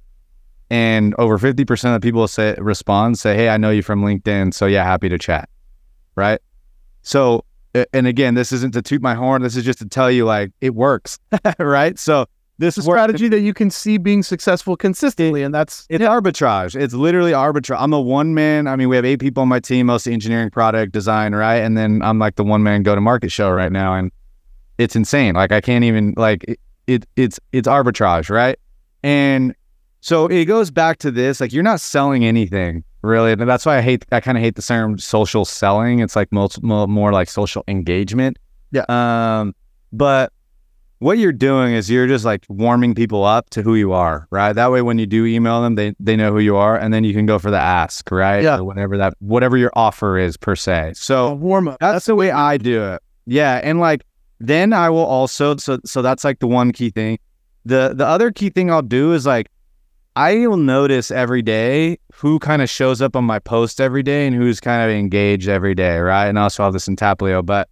[0.71, 4.67] and over 50% of people say respond say hey i know you from linkedin so
[4.67, 5.49] yeah happy to chat.
[6.15, 6.41] Right?
[7.03, 7.45] So
[7.93, 10.51] and again this isn't to toot my horn this is just to tell you like
[10.61, 11.19] it works
[11.59, 11.99] right?
[11.99, 12.27] So
[12.59, 16.03] this a is where strategy that you can see being successful consistently, and that's it's
[16.03, 16.75] arbitrage.
[16.75, 17.77] It's literally arbitrage.
[17.79, 20.51] I'm a one man i mean we have eight people on my team mostly engineering
[20.51, 21.57] product design right?
[21.57, 24.11] And then i'm like the one man go to market show right now and
[24.79, 25.35] it's insane.
[25.35, 28.59] Like i can't even like it, it it's it's arbitrage right?
[29.03, 29.55] And
[30.07, 33.77] so it goes back to this like you're not selling anything really and that's why
[33.79, 37.12] i hate i kind of hate the term social selling it's like most, mo- more
[37.12, 38.38] like social engagement
[38.71, 38.85] Yeah.
[38.88, 39.55] um
[39.92, 40.33] but
[40.99, 44.53] what you're doing is you're just like warming people up to who you are right
[44.55, 47.03] that way when you do email them they they know who you are and then
[47.05, 48.59] you can go for the ask right Yeah.
[48.59, 51.79] or whatever that whatever your offer is per se so a warm up.
[51.81, 53.03] that's the way I do it.
[53.29, 54.05] Yeah, and like
[54.38, 57.19] then I will also so so that's like the one key thing.
[57.64, 59.49] The the other key thing I'll do is like
[60.17, 64.27] I will notice every day who kind of shows up on my post every day
[64.27, 66.27] and who's kind of engaged every day, right?
[66.27, 67.69] And I also have this in Taplio, but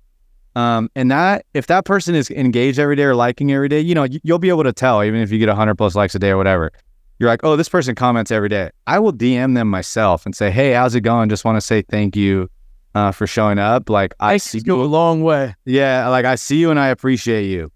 [0.57, 3.95] um and that if that person is engaged every day or liking every day, you
[3.95, 6.31] know, you'll be able to tell even if you get 100 plus likes a day
[6.31, 6.71] or whatever.
[7.19, 10.51] You're like, "Oh, this person comments every day." I will DM them myself and say,
[10.51, 11.29] "Hey, how's it going?
[11.29, 12.51] Just want to say thank you
[12.95, 13.91] uh, for showing up.
[13.91, 15.55] Like I see go a long way.
[15.65, 17.71] yeah, like I see you and I appreciate you.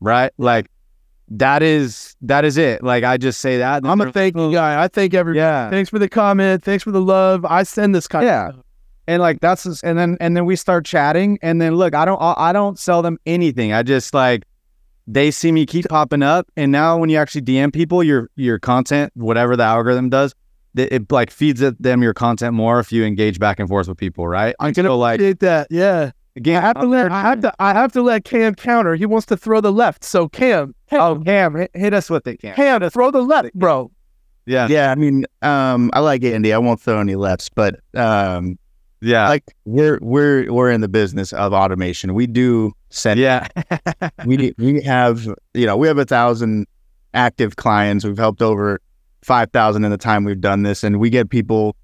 [0.00, 0.32] Right?
[0.36, 0.66] Like
[1.38, 2.82] that is that is it.
[2.82, 3.84] Like I just say that.
[3.84, 4.82] I'm a thank you guy.
[4.82, 5.38] I thank everybody.
[5.40, 5.70] Yeah.
[5.70, 6.62] Thanks for the comment.
[6.62, 7.44] Thanks for the love.
[7.44, 8.52] I send this kind Yeah.
[9.08, 12.04] And like that's just- and then and then we start chatting and then look, I
[12.04, 13.72] don't I don't sell them anything.
[13.72, 14.44] I just like
[15.06, 18.58] they see me keep popping up and now when you actually DM people your your
[18.58, 20.34] content whatever the algorithm does
[20.76, 23.88] it, it like feeds it, them your content more if you engage back and forth
[23.88, 24.54] with people, right?
[24.60, 25.66] I'm gonna So, like that.
[25.70, 26.12] Yeah.
[26.36, 28.94] I have to let I have to I have to let Cam counter.
[28.94, 30.04] He wants to throw the left.
[30.04, 32.54] So Cam, oh Cam, hit, hit us with it, Cam.
[32.54, 33.90] Cam to throw the left, bro.
[34.46, 36.52] Yeah, Yeah, I mean, um, I like Andy.
[36.52, 38.58] I won't throw any lefts, but um,
[39.00, 42.14] yeah, like we're we're we're in the business of automation.
[42.14, 43.20] We do send.
[43.20, 43.46] yeah.
[44.26, 46.66] We we have you know we have a thousand
[47.14, 48.04] active clients.
[48.04, 48.80] We've helped over
[49.22, 51.76] five thousand in the time we've done this, and we get people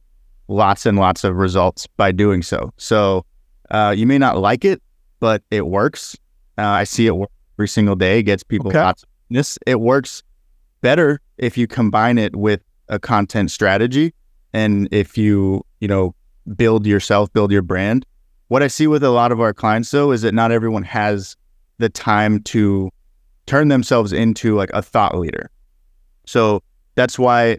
[0.49, 2.73] lots and lots of results by doing so.
[2.77, 3.25] So
[3.71, 4.83] uh, you may not like it,
[5.21, 6.17] but it works.
[6.57, 8.21] Uh, I see it work every single day.
[8.21, 8.81] It gets people Okay.
[8.81, 9.59] lots of business.
[9.67, 10.23] It works
[10.81, 14.15] better if you combine it with a content strategy,
[14.53, 16.15] and if you you know
[16.57, 18.07] build yourself, build your brand.
[18.49, 21.37] What I see with a lot of our clients though is that not everyone has
[21.79, 22.91] the time to
[23.47, 25.51] turn themselves into like a thought leader.
[26.27, 26.63] So
[26.95, 27.59] that's why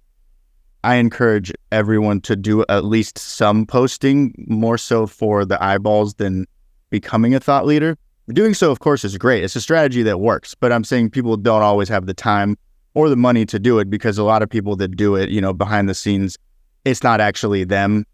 [0.83, 6.45] I encourage everyone to do at least some posting, more so for the eyeballs than
[6.89, 7.97] becoming a thought leader.
[8.29, 9.43] Doing so, of course, is great.
[9.43, 12.57] It's a strategy that works, but I'm saying people don't always have the time
[12.93, 15.41] or the money to do it because a lot of people that do it, you
[15.41, 16.37] know, behind the scenes,
[16.85, 18.05] it's not actually them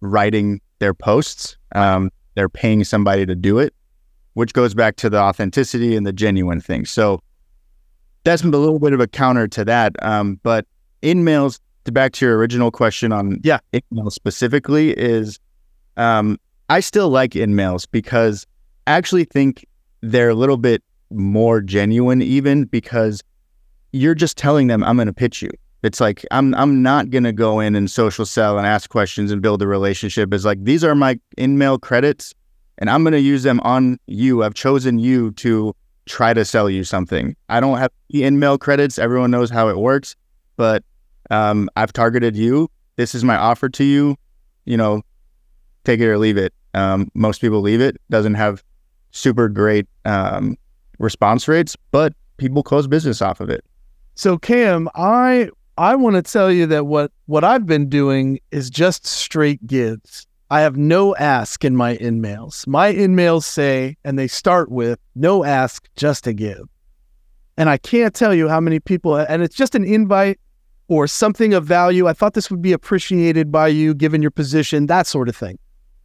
[0.00, 1.56] writing their posts.
[1.74, 3.74] Um, they're paying somebody to do it,
[4.34, 6.84] which goes back to the authenticity and the genuine thing.
[6.84, 7.20] So
[8.24, 9.92] that's a little bit of a counter to that.
[10.02, 10.66] Um, but
[11.02, 11.60] InMails,
[11.92, 13.58] back to your original question on Yeah.
[13.92, 15.38] email specifically, is
[15.96, 18.46] um, I still like InMails because
[18.86, 19.66] I actually think
[20.00, 23.22] they're a little bit more genuine, even because
[23.92, 25.50] you're just telling them, I'm going to pitch you.
[25.82, 29.40] It's like I'm I'm not gonna go in and social sell and ask questions and
[29.40, 30.34] build a relationship.
[30.34, 32.34] It's like these are my in-mail credits,
[32.78, 34.42] and I'm gonna use them on you.
[34.42, 35.72] I've chosen you to
[36.06, 37.36] try to sell you something.
[37.48, 38.98] I don't have the in-mail credits.
[38.98, 40.16] Everyone knows how it works,
[40.56, 40.82] but
[41.30, 42.70] um, I've targeted you.
[42.96, 44.16] This is my offer to you.
[44.64, 45.02] You know,
[45.84, 46.52] take it or leave it.
[46.74, 47.96] Um, most people leave it.
[48.10, 48.62] Doesn't have
[49.10, 50.56] super great um,
[50.98, 53.64] response rates, but people close business off of it.
[54.14, 58.68] So Cam, I I want to tell you that what what I've been doing is
[58.68, 60.26] just straight gives.
[60.50, 62.66] I have no ask in my in-mails.
[62.66, 66.66] My in-mails say, and they start with no ask, just a give.
[67.58, 70.40] And I can't tell you how many people, and it's just an invite
[70.88, 72.08] or something of value.
[72.08, 75.58] I thought this would be appreciated by you given your position, that sort of thing.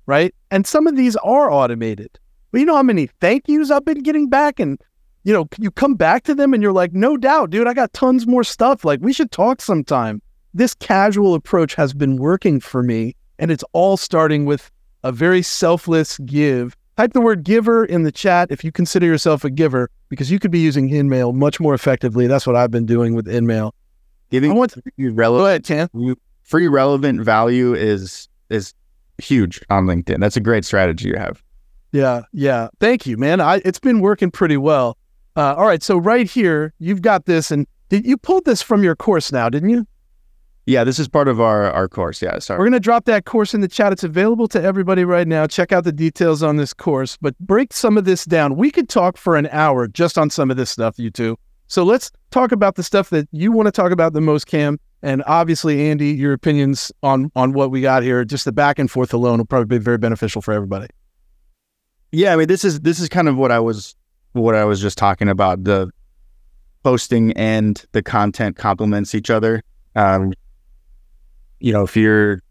[0.06, 0.36] Right.
[0.52, 2.19] And some of these are automated.
[2.52, 4.78] But you know how many thank yous I've been getting back and
[5.24, 7.93] you know, you come back to them and you're like, no doubt, dude, I got
[7.93, 8.84] tons more stuff.
[8.84, 10.22] Like, we should talk sometime.
[10.54, 13.15] This casual approach has been working for me.
[13.39, 14.69] And it's all starting with
[15.04, 16.76] a very selfless give.
[16.98, 20.39] Type the word giver in the chat if you consider yourself a giver, because you
[20.39, 22.28] could be using InMail much more effectively.
[22.28, 23.72] That's what I've been doing with InMail.
[24.34, 28.74] Giving I want free relevant, Go ahead, free relevant value is is
[29.19, 30.19] huge on LinkedIn.
[30.19, 31.43] That's a great strategy you have.
[31.91, 32.69] Yeah, yeah.
[32.80, 33.39] Thank you, man.
[33.39, 34.98] I, it's been working pretty well.
[35.36, 38.84] Uh, all right, so right here, you've got this, and did you pulled this from
[38.84, 39.86] your course now, didn't you?
[40.65, 42.19] Yeah, this is part of our our course.
[42.19, 42.58] Yeah, sorry.
[42.58, 43.93] We're going to drop that course in the chat.
[43.93, 45.46] It's available to everybody right now.
[45.46, 48.56] Check out the details on this course, but break some of this down.
[48.56, 51.38] We could talk for an hour just on some of this stuff, you two.
[51.67, 54.80] So let's talk about the stuff that you want to talk about the most, Cam.
[55.02, 58.89] And obviously, Andy, your opinions on on what we got here, just the back and
[58.89, 60.88] forth alone, will probably be very beneficial for everybody.
[62.12, 63.95] Yeah, I mean, this is this is kind of what I was
[64.32, 65.63] what I was just talking about.
[65.63, 65.89] The
[66.84, 69.62] posting and the content complements each other.
[69.95, 70.34] Um,
[71.60, 72.41] you know, if you're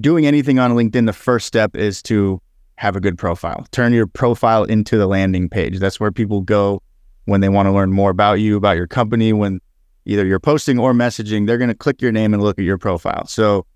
[0.00, 2.40] doing anything on LinkedIn, the first step is to
[2.76, 3.66] have a good profile.
[3.70, 5.78] Turn your profile into the landing page.
[5.78, 6.82] That's where people go
[7.26, 9.60] when they want to learn more about you, about your company, when
[10.04, 12.78] either you're posting or messaging, they're going to click your name and look at your
[12.78, 13.26] profile.
[13.26, 13.66] So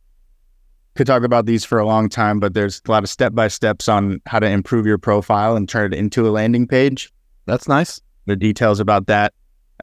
[0.94, 3.48] could talk about these for a long time, but there's a lot of step by
[3.48, 7.12] steps on how to improve your profile and turn it into a landing page.
[7.46, 8.00] That's nice.
[8.26, 9.32] The details about that,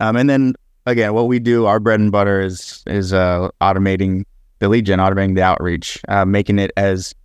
[0.01, 4.25] um, and then again, what we do, our bread and butter is is uh, automating
[4.59, 7.15] the lead gen, automating the outreach, uh, making it as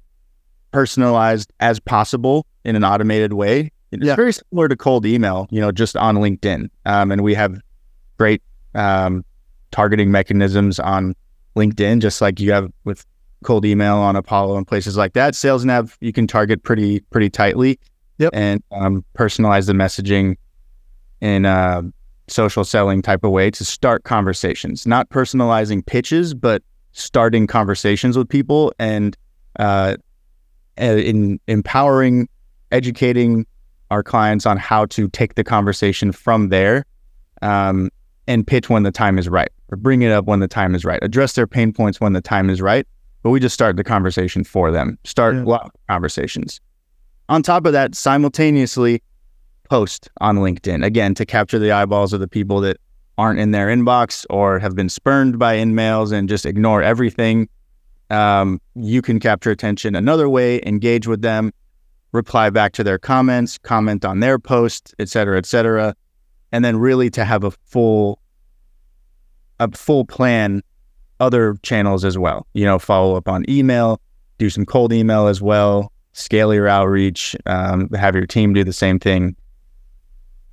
[0.73, 3.71] personalized as possible in an automated way.
[3.93, 4.17] It's Yeah.
[4.17, 7.61] very similar to cold email, you know, just on LinkedIn, um, and we have
[8.19, 8.43] great
[8.75, 9.25] um,
[9.73, 11.15] targeting mechanisms on
[11.57, 13.05] LinkedIn, just like you have with
[13.43, 15.35] cold email on Apollo and places like that.
[15.35, 17.79] Sales Nav you can target pretty pretty tightly,
[18.19, 18.31] Yep.
[18.33, 20.37] and um, personalize the messaging
[21.21, 21.83] in a
[22.29, 24.87] social selling type of way to start conversations.
[24.87, 29.17] Not personalizing pitches, but starting conversations with people and
[29.59, 29.97] uh,
[30.77, 32.29] in empowering,
[32.71, 33.47] educating
[33.91, 36.85] our clients on how to take the conversation from there
[37.43, 37.91] um,
[38.27, 40.85] and pitch when the time is right, or bring it up when the time is
[40.85, 42.87] right, address their pain points when the time is right.
[43.23, 45.59] But we just start the conversation for them, start Yeah.
[45.89, 46.61] conversations.
[47.29, 49.03] On top of that, simultaneously
[49.69, 52.77] post on LinkedIn again to capture the eyeballs of the people that
[53.19, 57.49] aren't in their inbox or have been spurned by InMails and just ignore everything.
[58.09, 61.53] Um, you can capture attention another way, engage with them,
[62.13, 65.95] reply back to their comments, comment on their post, et cetera, et cetera.
[66.53, 68.21] And then really to have a full
[69.61, 70.63] a full plan
[71.21, 72.47] other channels as well.
[72.55, 74.01] You know, follow up on email,
[74.39, 78.73] do some cold email as well, scale your outreach, um, have your team do the
[78.73, 79.37] same thing.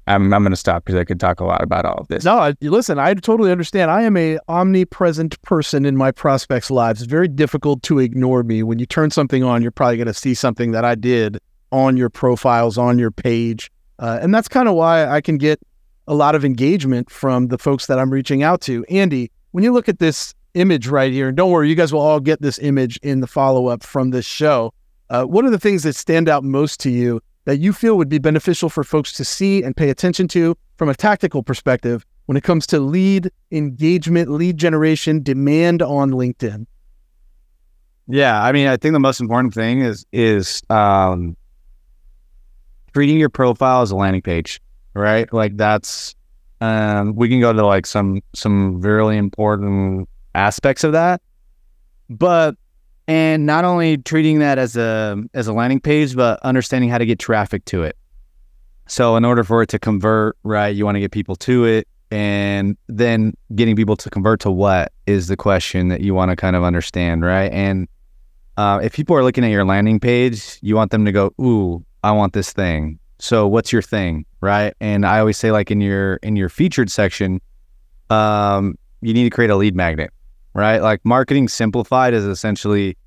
[0.08, 2.24] I'm, I'm going to stop because I could talk a lot about all of this.
[2.24, 3.92] No, I, listen, I totally understand.
[3.92, 7.02] I am a omnipresent person in my prospects' lives.
[7.02, 8.64] It's very difficult to ignore me.
[8.64, 11.40] When you turn something on, you're probably going to see something that I did
[11.72, 13.70] on your profiles, on your page.
[14.00, 15.60] Uh, and that's kind of why I can get
[16.08, 18.86] a lot of engagement from the folks that I'm reaching out to.
[18.86, 22.02] Andy, when you look at this image right here, and don't worry, you guys will
[22.02, 24.74] all get this image in the follow up from this show.
[25.10, 28.10] Uh, what are the things that stand out most to you that you feel would
[28.10, 32.36] be beneficial for folks to see and pay attention to from a tactical perspective when
[32.36, 36.66] it comes to lead engagement, lead generation, demand on LinkedIn?
[38.10, 41.38] Yeah, I mean, I think the most important thing is is um,
[42.94, 44.62] treating your profile as a landing page,
[44.94, 45.32] right?
[45.32, 46.16] Like that's
[46.60, 51.22] um, we can go to like some some really important aspects of that,
[52.10, 52.56] but
[53.08, 57.06] and not only treating that as a as a landing page, but understanding how to
[57.06, 57.98] get traffic to it.
[58.88, 61.88] So in order for it to convert, right, you want to get people to it.
[62.10, 66.38] And then getting people to convert to what is the question that you want to
[66.38, 67.52] kind of understand, right?
[67.52, 67.90] And
[68.56, 71.86] uh, if people are looking at your landing page, you want them to go, "Ooh,
[72.04, 74.74] I want this thing." So, what's your thing, right?
[74.80, 77.42] And I always say, like in your in your featured section,
[78.10, 80.12] um, you need to create a lead magnet,
[80.58, 80.82] right?
[80.82, 82.98] Like marketing simplified is essentially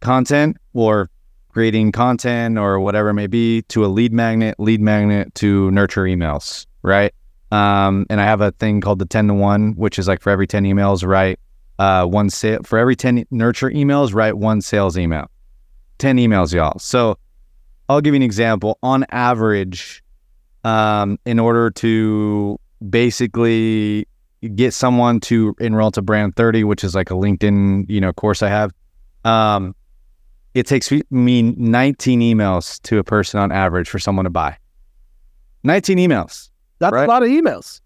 [0.00, 1.10] content or
[1.48, 6.04] creating content or whatever it may be to a lead magnet, lead magnet to nurture
[6.04, 7.12] emails, right?
[7.50, 10.30] Um, and I have a thing called the 10 to 1, which is like for
[10.30, 11.40] every 10 emails, write
[11.80, 12.60] uh, one sale.
[12.62, 15.28] For every 10 nurture emails, write one sales email.
[15.98, 16.78] 10 emails, y'all.
[16.78, 17.18] So
[17.88, 18.78] I'll give you an example.
[18.84, 20.04] On average,
[20.62, 24.06] um, in order to basically
[24.48, 28.42] get someone to enroll to Brand 30, which is like a LinkedIn, you know, course
[28.42, 28.72] I have,
[29.24, 29.74] um,
[30.54, 34.56] it takes me 19 emails to a person on average for someone to buy.
[35.64, 36.50] 19 emails.
[36.78, 37.04] That's right?
[37.04, 37.80] a lot of emails.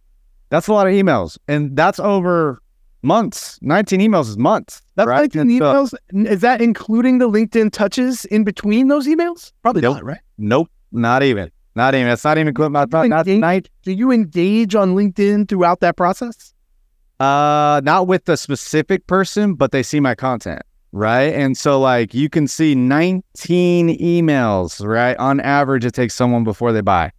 [0.50, 1.38] That's a lot of emails.
[1.48, 2.60] And that's over
[3.02, 3.58] months.
[3.62, 4.82] 19 emails is months.
[4.96, 5.34] That's right?
[5.34, 5.90] 19 and emails.
[5.90, 9.52] So, is that including the LinkedIn touches in between those emails?
[9.62, 9.96] Probably nope.
[9.96, 10.20] not, right?
[10.38, 10.70] Nope.
[10.92, 11.50] Not even.
[11.74, 12.08] Not even.
[12.08, 13.68] It's not even not, not night.
[13.82, 16.52] Do you engage on LinkedIn throughout that process?
[17.20, 20.62] Uh, not with the specific person, but they see my content
[20.92, 21.32] right?
[21.34, 25.16] And so, like, you can see 19 emails, right?
[25.18, 27.12] On average, it takes someone before they buy.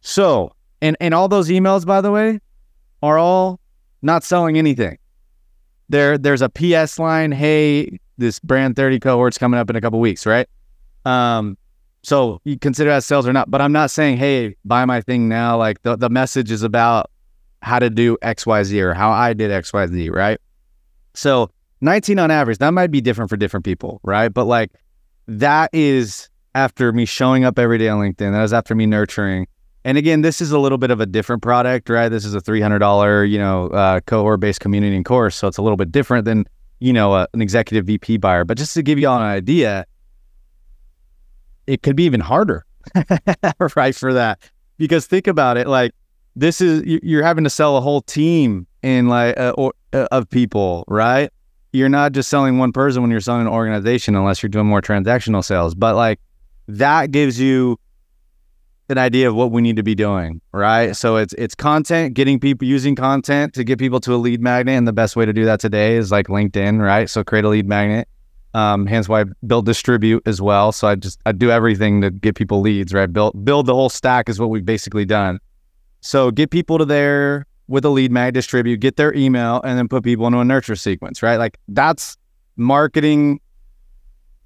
[0.00, 2.40] So, and, and all those emails, by the way,
[3.02, 3.60] are all
[4.02, 4.98] not selling anything.
[5.88, 7.32] There, there's a PS line.
[7.32, 10.48] Hey, this brand 30 cohort's coming up in a couple weeks, right?
[11.04, 11.56] Um,
[12.02, 15.28] so you consider that sales or not, but I'm not saying, hey, buy my thing
[15.28, 15.56] now.
[15.56, 17.10] Like the, the message is about
[17.62, 20.40] how to do XYZ or how I did XYZ, right?
[21.14, 22.58] So 19 on average.
[22.58, 24.28] That might be different for different people, right?
[24.28, 24.72] But like
[25.26, 28.32] that is after me showing up every day on LinkedIn.
[28.32, 29.46] That is after me nurturing.
[29.84, 32.08] And again, this is a little bit of a different product, right?
[32.08, 35.36] This is a $300, you know, uh, cohort-based community and course.
[35.36, 36.46] So it's a little bit different than,
[36.80, 38.44] you know, uh, an executive VP buyer.
[38.44, 39.86] But just to give you all an idea,
[41.68, 42.64] it could be even harder,
[43.76, 44.40] right, for that.
[44.78, 45.92] Because think about it, like
[46.36, 50.28] this is, you're having to sell a whole team in like, uh, or, uh, of
[50.30, 51.30] people, right?
[51.72, 54.80] you're not just selling one person when you're selling an organization unless you're doing more
[54.80, 55.74] transactional sales.
[55.74, 56.20] But like
[56.68, 57.78] that gives you
[58.90, 60.96] an idea of what we need to be doing, right?
[60.96, 64.76] So it's it's content, getting people using content to get people to a lead magnet,
[64.76, 67.08] and the best way to do that today is like LinkedIn, right?
[67.08, 68.08] So create a lead magnet.
[68.54, 70.72] Um, hence why I build distribute as well.
[70.72, 73.12] So I just I do everything to get people leads, right?
[73.12, 75.38] Build build the whole stack is what we've basically done.
[76.00, 79.88] So get people to there, with a lead mag distribute, get their email, and then
[79.88, 81.36] put people into a nurture sequence, right?
[81.36, 82.16] Like that's
[82.56, 83.40] marketing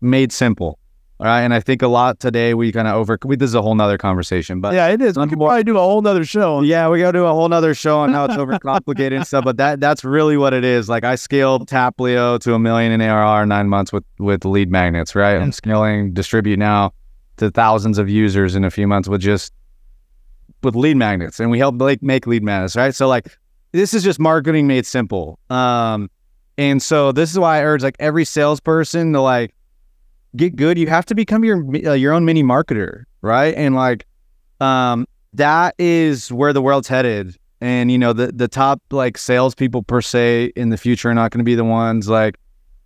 [0.01, 0.79] made simple.
[1.23, 1.43] All right.
[1.43, 3.77] And I think a lot today we kind of over we, this is a whole
[3.77, 4.61] nother conversation.
[4.61, 5.17] But yeah, it is.
[5.17, 6.63] We could probably do a whole nother show.
[6.63, 9.45] Yeah, we gotta do a whole nother show on how it's overcomplicated and stuff.
[9.45, 10.89] But that that's really what it is.
[10.89, 15.15] Like I scaled Taplio to a million in ARR nine months with with lead magnets,
[15.15, 15.41] right?
[15.41, 16.93] I'm scaling distribute now
[17.37, 19.53] to thousands of users in a few months with just
[20.65, 22.97] with lead magnets and we help like make lead magnets, right?
[22.97, 23.29] So like
[23.71, 25.39] this is just marketing made simple.
[25.51, 26.11] Um,
[26.59, 29.55] and so this is why I urge like every salesperson to like
[30.37, 30.79] get good.
[30.79, 33.55] You have to become your uh, your own mini marketer, right?
[33.55, 34.07] And like
[34.61, 37.37] um, that is where the world's headed.
[37.61, 41.31] And you know the the top like salespeople per se in the future are not
[41.31, 42.37] going to be the ones like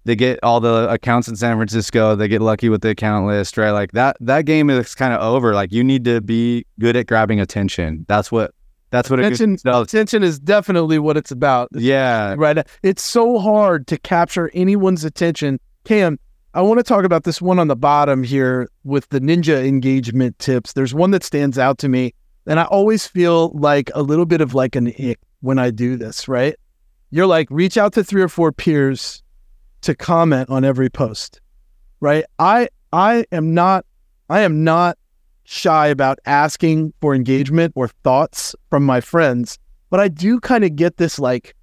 [0.05, 2.15] they get all the accounts in San Francisco.
[2.15, 3.73] They get lucky with the account list, right?
[3.73, 5.55] Like that that game is kind of over.
[5.55, 8.05] Like you need to be good at grabbing attention.
[8.07, 8.53] That's what
[8.91, 9.57] that's what attention.
[9.65, 11.69] Attention is definitely what it's about.
[11.73, 12.67] Yeah, right.
[12.83, 15.59] It's so hard to capture anyone's attention.
[15.85, 16.19] Cam,
[16.57, 20.39] I want to talk about this one on the bottom here with the ninja engagement
[20.39, 20.73] tips.
[20.73, 22.15] There's one that stands out to me,
[22.47, 25.99] and I always feel like a little bit of like an ick when I do
[25.99, 26.29] this.
[26.29, 26.57] Right?
[27.11, 29.23] You're like reach out to three or four peers
[29.83, 31.43] to comment on every post.
[32.01, 32.25] Right?
[32.39, 33.85] I I am not
[34.31, 34.97] I am not
[35.45, 39.59] shy about asking for engagement or thoughts from my friends,
[39.91, 41.55] but I do kind of get this like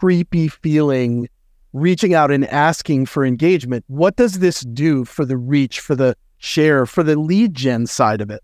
[0.00, 1.28] creepy feeling
[1.72, 3.84] reaching out and asking for engagement.
[3.88, 8.20] What does this do for the reach, for the share, for the lead gen side
[8.20, 8.42] of it?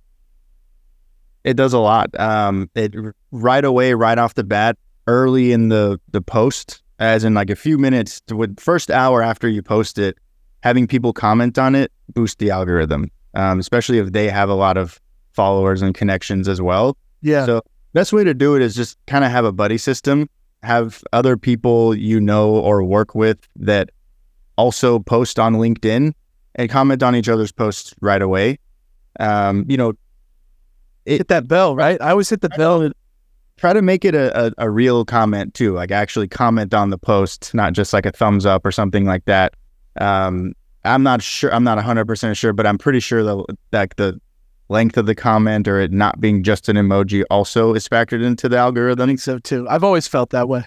[1.44, 2.18] It does a lot.
[2.18, 2.94] Um, it
[3.30, 7.56] right away, right off the bat, early in the the post, as in like a
[7.56, 10.18] few minutes to with first hour after you post it,
[10.62, 14.76] having people comment on it boost the algorithm, um, especially if they have a lot
[14.76, 15.00] of
[15.32, 16.96] followers and connections as well.
[17.22, 17.46] Yeah.
[17.46, 17.62] So
[17.92, 20.28] best way to do it is just kind of have a buddy system,
[20.66, 23.90] have other people you know or work with that
[24.56, 26.12] also post on LinkedIn
[26.56, 28.58] and comment on each other's posts right away.
[29.20, 29.94] Um, you know,
[31.04, 32.00] it, hit that bell, right?
[32.02, 32.90] I always hit the bell
[33.56, 35.72] try to make it a, a, a real comment too.
[35.72, 39.24] Like actually comment on the post, not just like a thumbs up or something like
[39.24, 39.54] that.
[40.00, 40.52] Um,
[40.84, 41.52] I'm not sure.
[41.52, 44.20] I'm not 100 percent sure, but I'm pretty sure that like the
[44.68, 48.48] length of the comment or it not being just an emoji also is factored into
[48.48, 49.04] the algorithm.
[49.04, 49.66] I think so too.
[49.68, 50.64] I've always felt that way.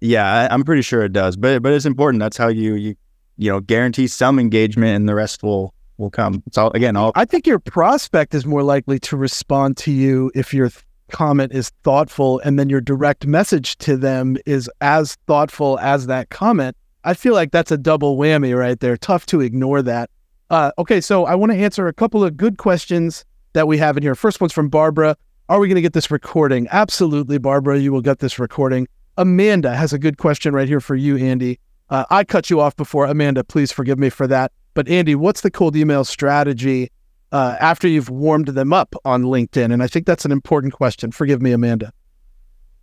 [0.00, 1.36] Yeah, I, I'm pretty sure it does.
[1.36, 2.20] But but it's important.
[2.20, 2.94] That's how you you
[3.36, 6.42] you know guarantee some engagement, and the rest will will come.
[6.46, 10.30] It's all again all I think your prospect is more likely to respond to you
[10.34, 15.16] if your th- comment is thoughtful and then your direct message to them is as
[15.26, 16.76] thoughtful as that comment.
[17.02, 18.96] I feel like that's a double whammy right there.
[18.96, 20.10] Tough to ignore that.
[20.50, 23.96] Uh, okay, so I want to answer a couple of good questions that we have
[23.96, 24.14] in here.
[24.14, 25.16] First one's from Barbara.
[25.48, 26.68] Are we going to get this recording?
[26.70, 27.78] Absolutely, Barbara.
[27.78, 28.86] You will get this recording.
[29.16, 31.58] Amanda has a good question right here for you, Andy.
[31.90, 33.06] Uh, I cut you off before.
[33.06, 34.52] Amanda, please forgive me for that.
[34.74, 36.90] But Andy, what's the cold email strategy
[37.32, 39.72] uh, after you've warmed them up on LinkedIn?
[39.72, 41.10] And I think that's an important question.
[41.10, 41.92] Forgive me, Amanda.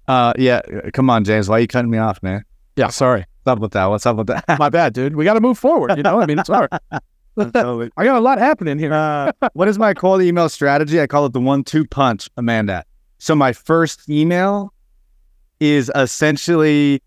[0.07, 0.61] Uh, yeah.
[0.93, 1.47] Come on, James.
[1.47, 2.43] Why are you cutting me off, man?
[2.75, 3.25] Yeah, sorry.
[3.43, 3.85] What's up with that?
[3.85, 4.43] What's up with that?
[4.59, 5.15] My bad, dude.
[5.15, 5.95] We got to move forward.
[5.95, 6.49] You know, I mean, it's
[7.37, 7.91] hard.
[7.97, 8.93] I got a lot happening here.
[8.93, 11.01] Uh, what is my cold email strategy?
[11.01, 12.83] I call it the one-two punch, Amanda.
[13.19, 14.73] So my first email
[15.59, 17.01] is essentially,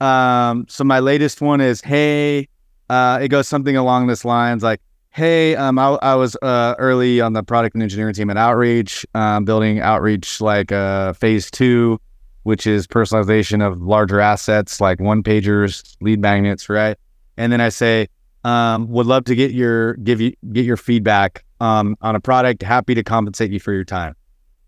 [0.00, 2.48] um, so my latest one is, hey,
[2.90, 4.80] uh, it goes something along this lines like,
[5.10, 9.06] hey, um, I, I was uh, early on the product and engineering team at Outreach,
[9.14, 12.00] um, building Outreach like uh, phase two,
[12.42, 16.96] which is personalization of larger assets like one pagers, lead magnets, right?
[17.36, 18.08] And then I say,
[18.44, 22.62] um, would love to get your give you get your feedback um, on a product.
[22.62, 24.14] Happy to compensate you for your time.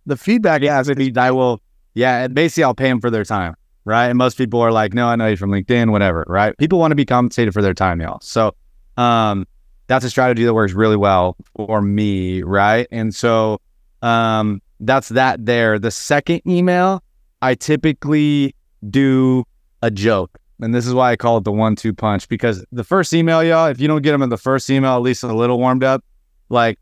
[0.06, 1.60] the feedback Yeah, the- I will.
[1.94, 3.54] Yeah, and basically I'll pay them for their time,
[3.86, 4.06] right?
[4.08, 6.56] And most people are like, no, I know you from LinkedIn, whatever, right?
[6.58, 8.18] People want to be compensated for their time, y'all.
[8.20, 8.54] So,
[8.98, 9.46] um,
[9.88, 12.86] that's a strategy that works really well for me, right?
[12.90, 13.60] And so,
[14.02, 15.78] um, that's that there.
[15.78, 17.02] The second email,
[17.40, 18.54] I typically
[18.90, 19.44] do
[19.82, 20.38] a joke.
[20.60, 23.44] And this is why I call it the one two punch because the first email,
[23.44, 25.84] y'all, if you don't get them in the first email, at least a little warmed
[25.84, 26.02] up,
[26.48, 26.78] like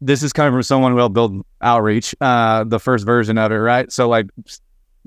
[0.00, 3.56] this is coming from someone who will build outreach, uh, the first version of it,
[3.56, 3.90] right?
[3.90, 4.26] So like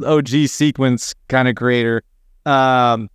[0.03, 2.03] OG sequence kind of creator.
[2.45, 3.09] Um,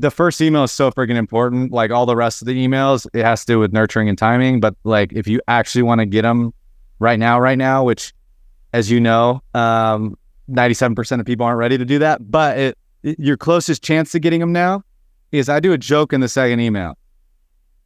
[0.00, 1.72] the first email is so freaking important.
[1.72, 4.60] Like all the rest of the emails, it has to do with nurturing and timing.
[4.60, 6.52] But like if you actually want to get them
[6.98, 8.12] right now, right now, which
[8.72, 10.16] as you know, um,
[10.50, 12.30] 97% of people aren't ready to do that.
[12.30, 12.78] But it-
[13.18, 14.82] your closest chance to getting them now
[15.32, 16.96] is I do a joke in the second email.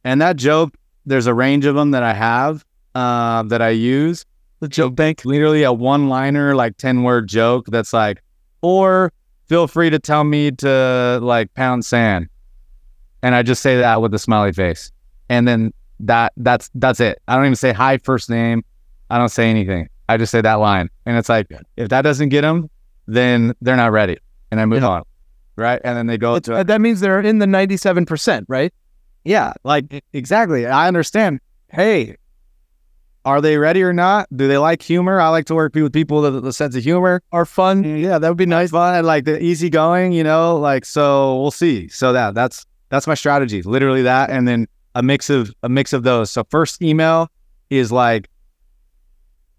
[0.03, 0.73] And that joke,
[1.05, 2.65] there's a range of them that I have
[2.95, 4.25] uh, that I use.
[4.59, 5.25] the joke bank.
[5.25, 8.21] Literally a one liner, like 10 word joke that's like,
[8.61, 9.11] or
[9.47, 12.27] feel free to tell me to like pound sand.
[13.21, 14.91] And I just say that with a smiley face.
[15.29, 17.21] And then that that's that's it.
[17.27, 18.63] I don't even say hi first name.
[19.09, 19.87] I don't say anything.
[20.09, 20.89] I just say that line.
[21.05, 21.47] And it's like,
[21.77, 22.69] if that doesn't get them,
[23.07, 24.17] then they're not ready.
[24.51, 24.89] And I move Yeah.
[24.89, 25.03] on.
[25.55, 25.79] Right.
[25.83, 28.73] And then they go It's- to that means they're in the 97%, right?
[29.25, 30.65] yeah, like exactly.
[30.67, 31.39] I understand.
[31.69, 32.15] Hey,
[33.25, 34.27] are they ready or not?
[34.35, 35.19] Do they like humor?
[35.21, 37.21] I like to work with people with a sense of humor.
[37.31, 37.83] Are fun.
[37.83, 38.71] Mm, yeah, that would be nice.
[38.71, 41.87] Fun and like the easygoing, you know, like so we'll see.
[41.87, 43.61] So that that's that's my strategy.
[43.61, 46.29] Literally that and then a mix of a mix of those.
[46.29, 47.29] So first email
[47.69, 48.27] is like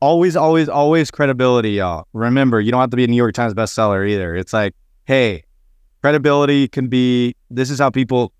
[0.00, 2.06] always, always, always credibility, y'all.
[2.12, 4.36] Remember, you don't have to be a New York Times bestseller either.
[4.36, 4.74] It's like,
[5.06, 5.44] hey,
[6.04, 8.30] credibility can be this is how people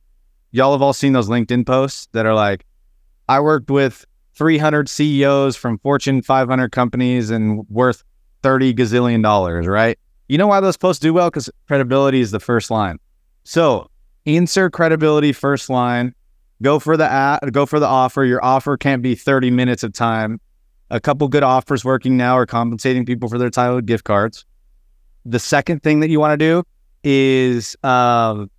[0.51, 2.67] y'all have all seen those LinkedIn posts that are like,
[3.27, 4.05] I worked with
[4.35, 8.05] 300 CEOs from Fortune 500 companies and worth
[8.43, 9.99] 30 gazillion dollars, right?
[10.29, 11.31] You know why those posts do well?
[11.31, 12.99] Because credibility is the first line.
[13.45, 13.89] So
[14.27, 16.15] insert credibility first line.
[16.61, 18.27] Go for the ad, go for the offer.
[18.27, 20.39] Your offer can't be 30 minutes of time.
[20.91, 24.45] A couple good offers working now are compensating people for their title gift cards.
[25.25, 26.63] The second thing that you want to do
[27.05, 28.51] is um,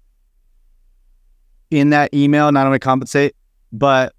[1.72, 3.36] in that email, not only compensate,
[3.72, 4.14] but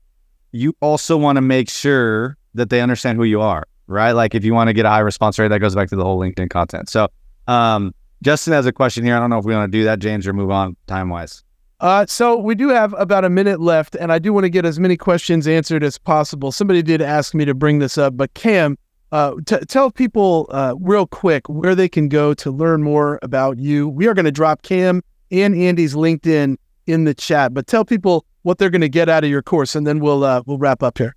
[0.52, 4.12] you also want to make sure that they understand who you are, right?
[4.12, 6.04] Like if you want to get a high response rate, that goes back to the
[6.04, 6.88] whole LinkedIn content.
[6.88, 7.08] So,
[7.46, 9.16] um, Justin has a question here.
[9.16, 11.44] I don't know if we want to do that, James, or move on time wise.
[11.80, 14.64] Uh, so we do have about a minute left, and I do want to get
[14.64, 16.50] as many questions answered as possible.
[16.50, 18.78] Somebody did ask me to bring this up, but Cam,
[19.12, 23.58] uh, t- tell people uh, real quick where they can go to learn more about
[23.58, 23.88] you.
[23.88, 28.24] We are going to drop Cam and Andy's LinkedIn in the chat, but tell people
[28.42, 30.82] what they're going to get out of your course, and then we'll uh, we'll wrap
[30.82, 31.14] up here.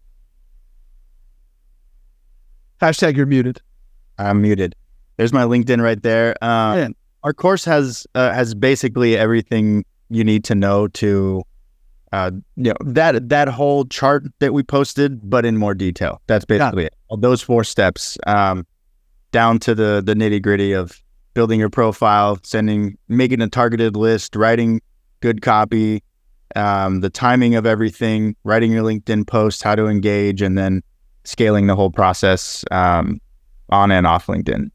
[2.82, 3.62] Hashtag you're muted.
[4.18, 4.76] I'm muted.
[5.18, 6.36] There's my LinkedIn right there.
[6.42, 6.76] Uh,
[7.24, 11.44] Our course has uh, has basically everything you need to know to,
[12.12, 16.22] uh, you know, that that whole chart that we posted, but in more detail.
[16.28, 16.96] That's basically it.
[17.08, 18.18] All Those four steps.
[18.26, 18.66] Um,
[19.32, 21.02] down to the the nitty gritty of
[21.34, 24.82] building your profile, sending, making a targeted list, writing
[25.22, 26.04] good copy,
[26.56, 30.82] um, the timing of everything, writing your LinkedIn post, how to engage, and then
[31.24, 33.20] scaling the whole process um,
[33.70, 34.70] on and off LinkedIn.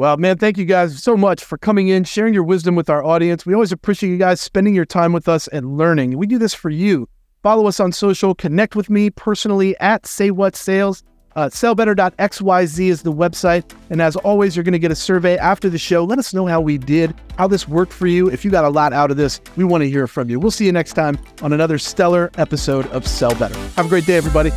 [0.00, 3.04] Well, man, thank you guys so much for coming in, sharing your wisdom with our
[3.04, 3.44] audience.
[3.44, 6.16] We always appreciate you guys spending your time with us and learning.
[6.16, 7.06] We do this for you.
[7.42, 11.02] Follow us on social, connect with me personally at Say What Sales.
[11.36, 13.70] Uh, sellbetter.xyz is the website.
[13.90, 16.02] And as always, you're going to get a survey after the show.
[16.02, 18.30] Let us know how we did, how this worked for you.
[18.30, 20.40] If you got a lot out of this, we want to hear from you.
[20.40, 23.58] We'll see you next time on another stellar episode of Sell Better.
[23.76, 24.50] Have a great day, everybody.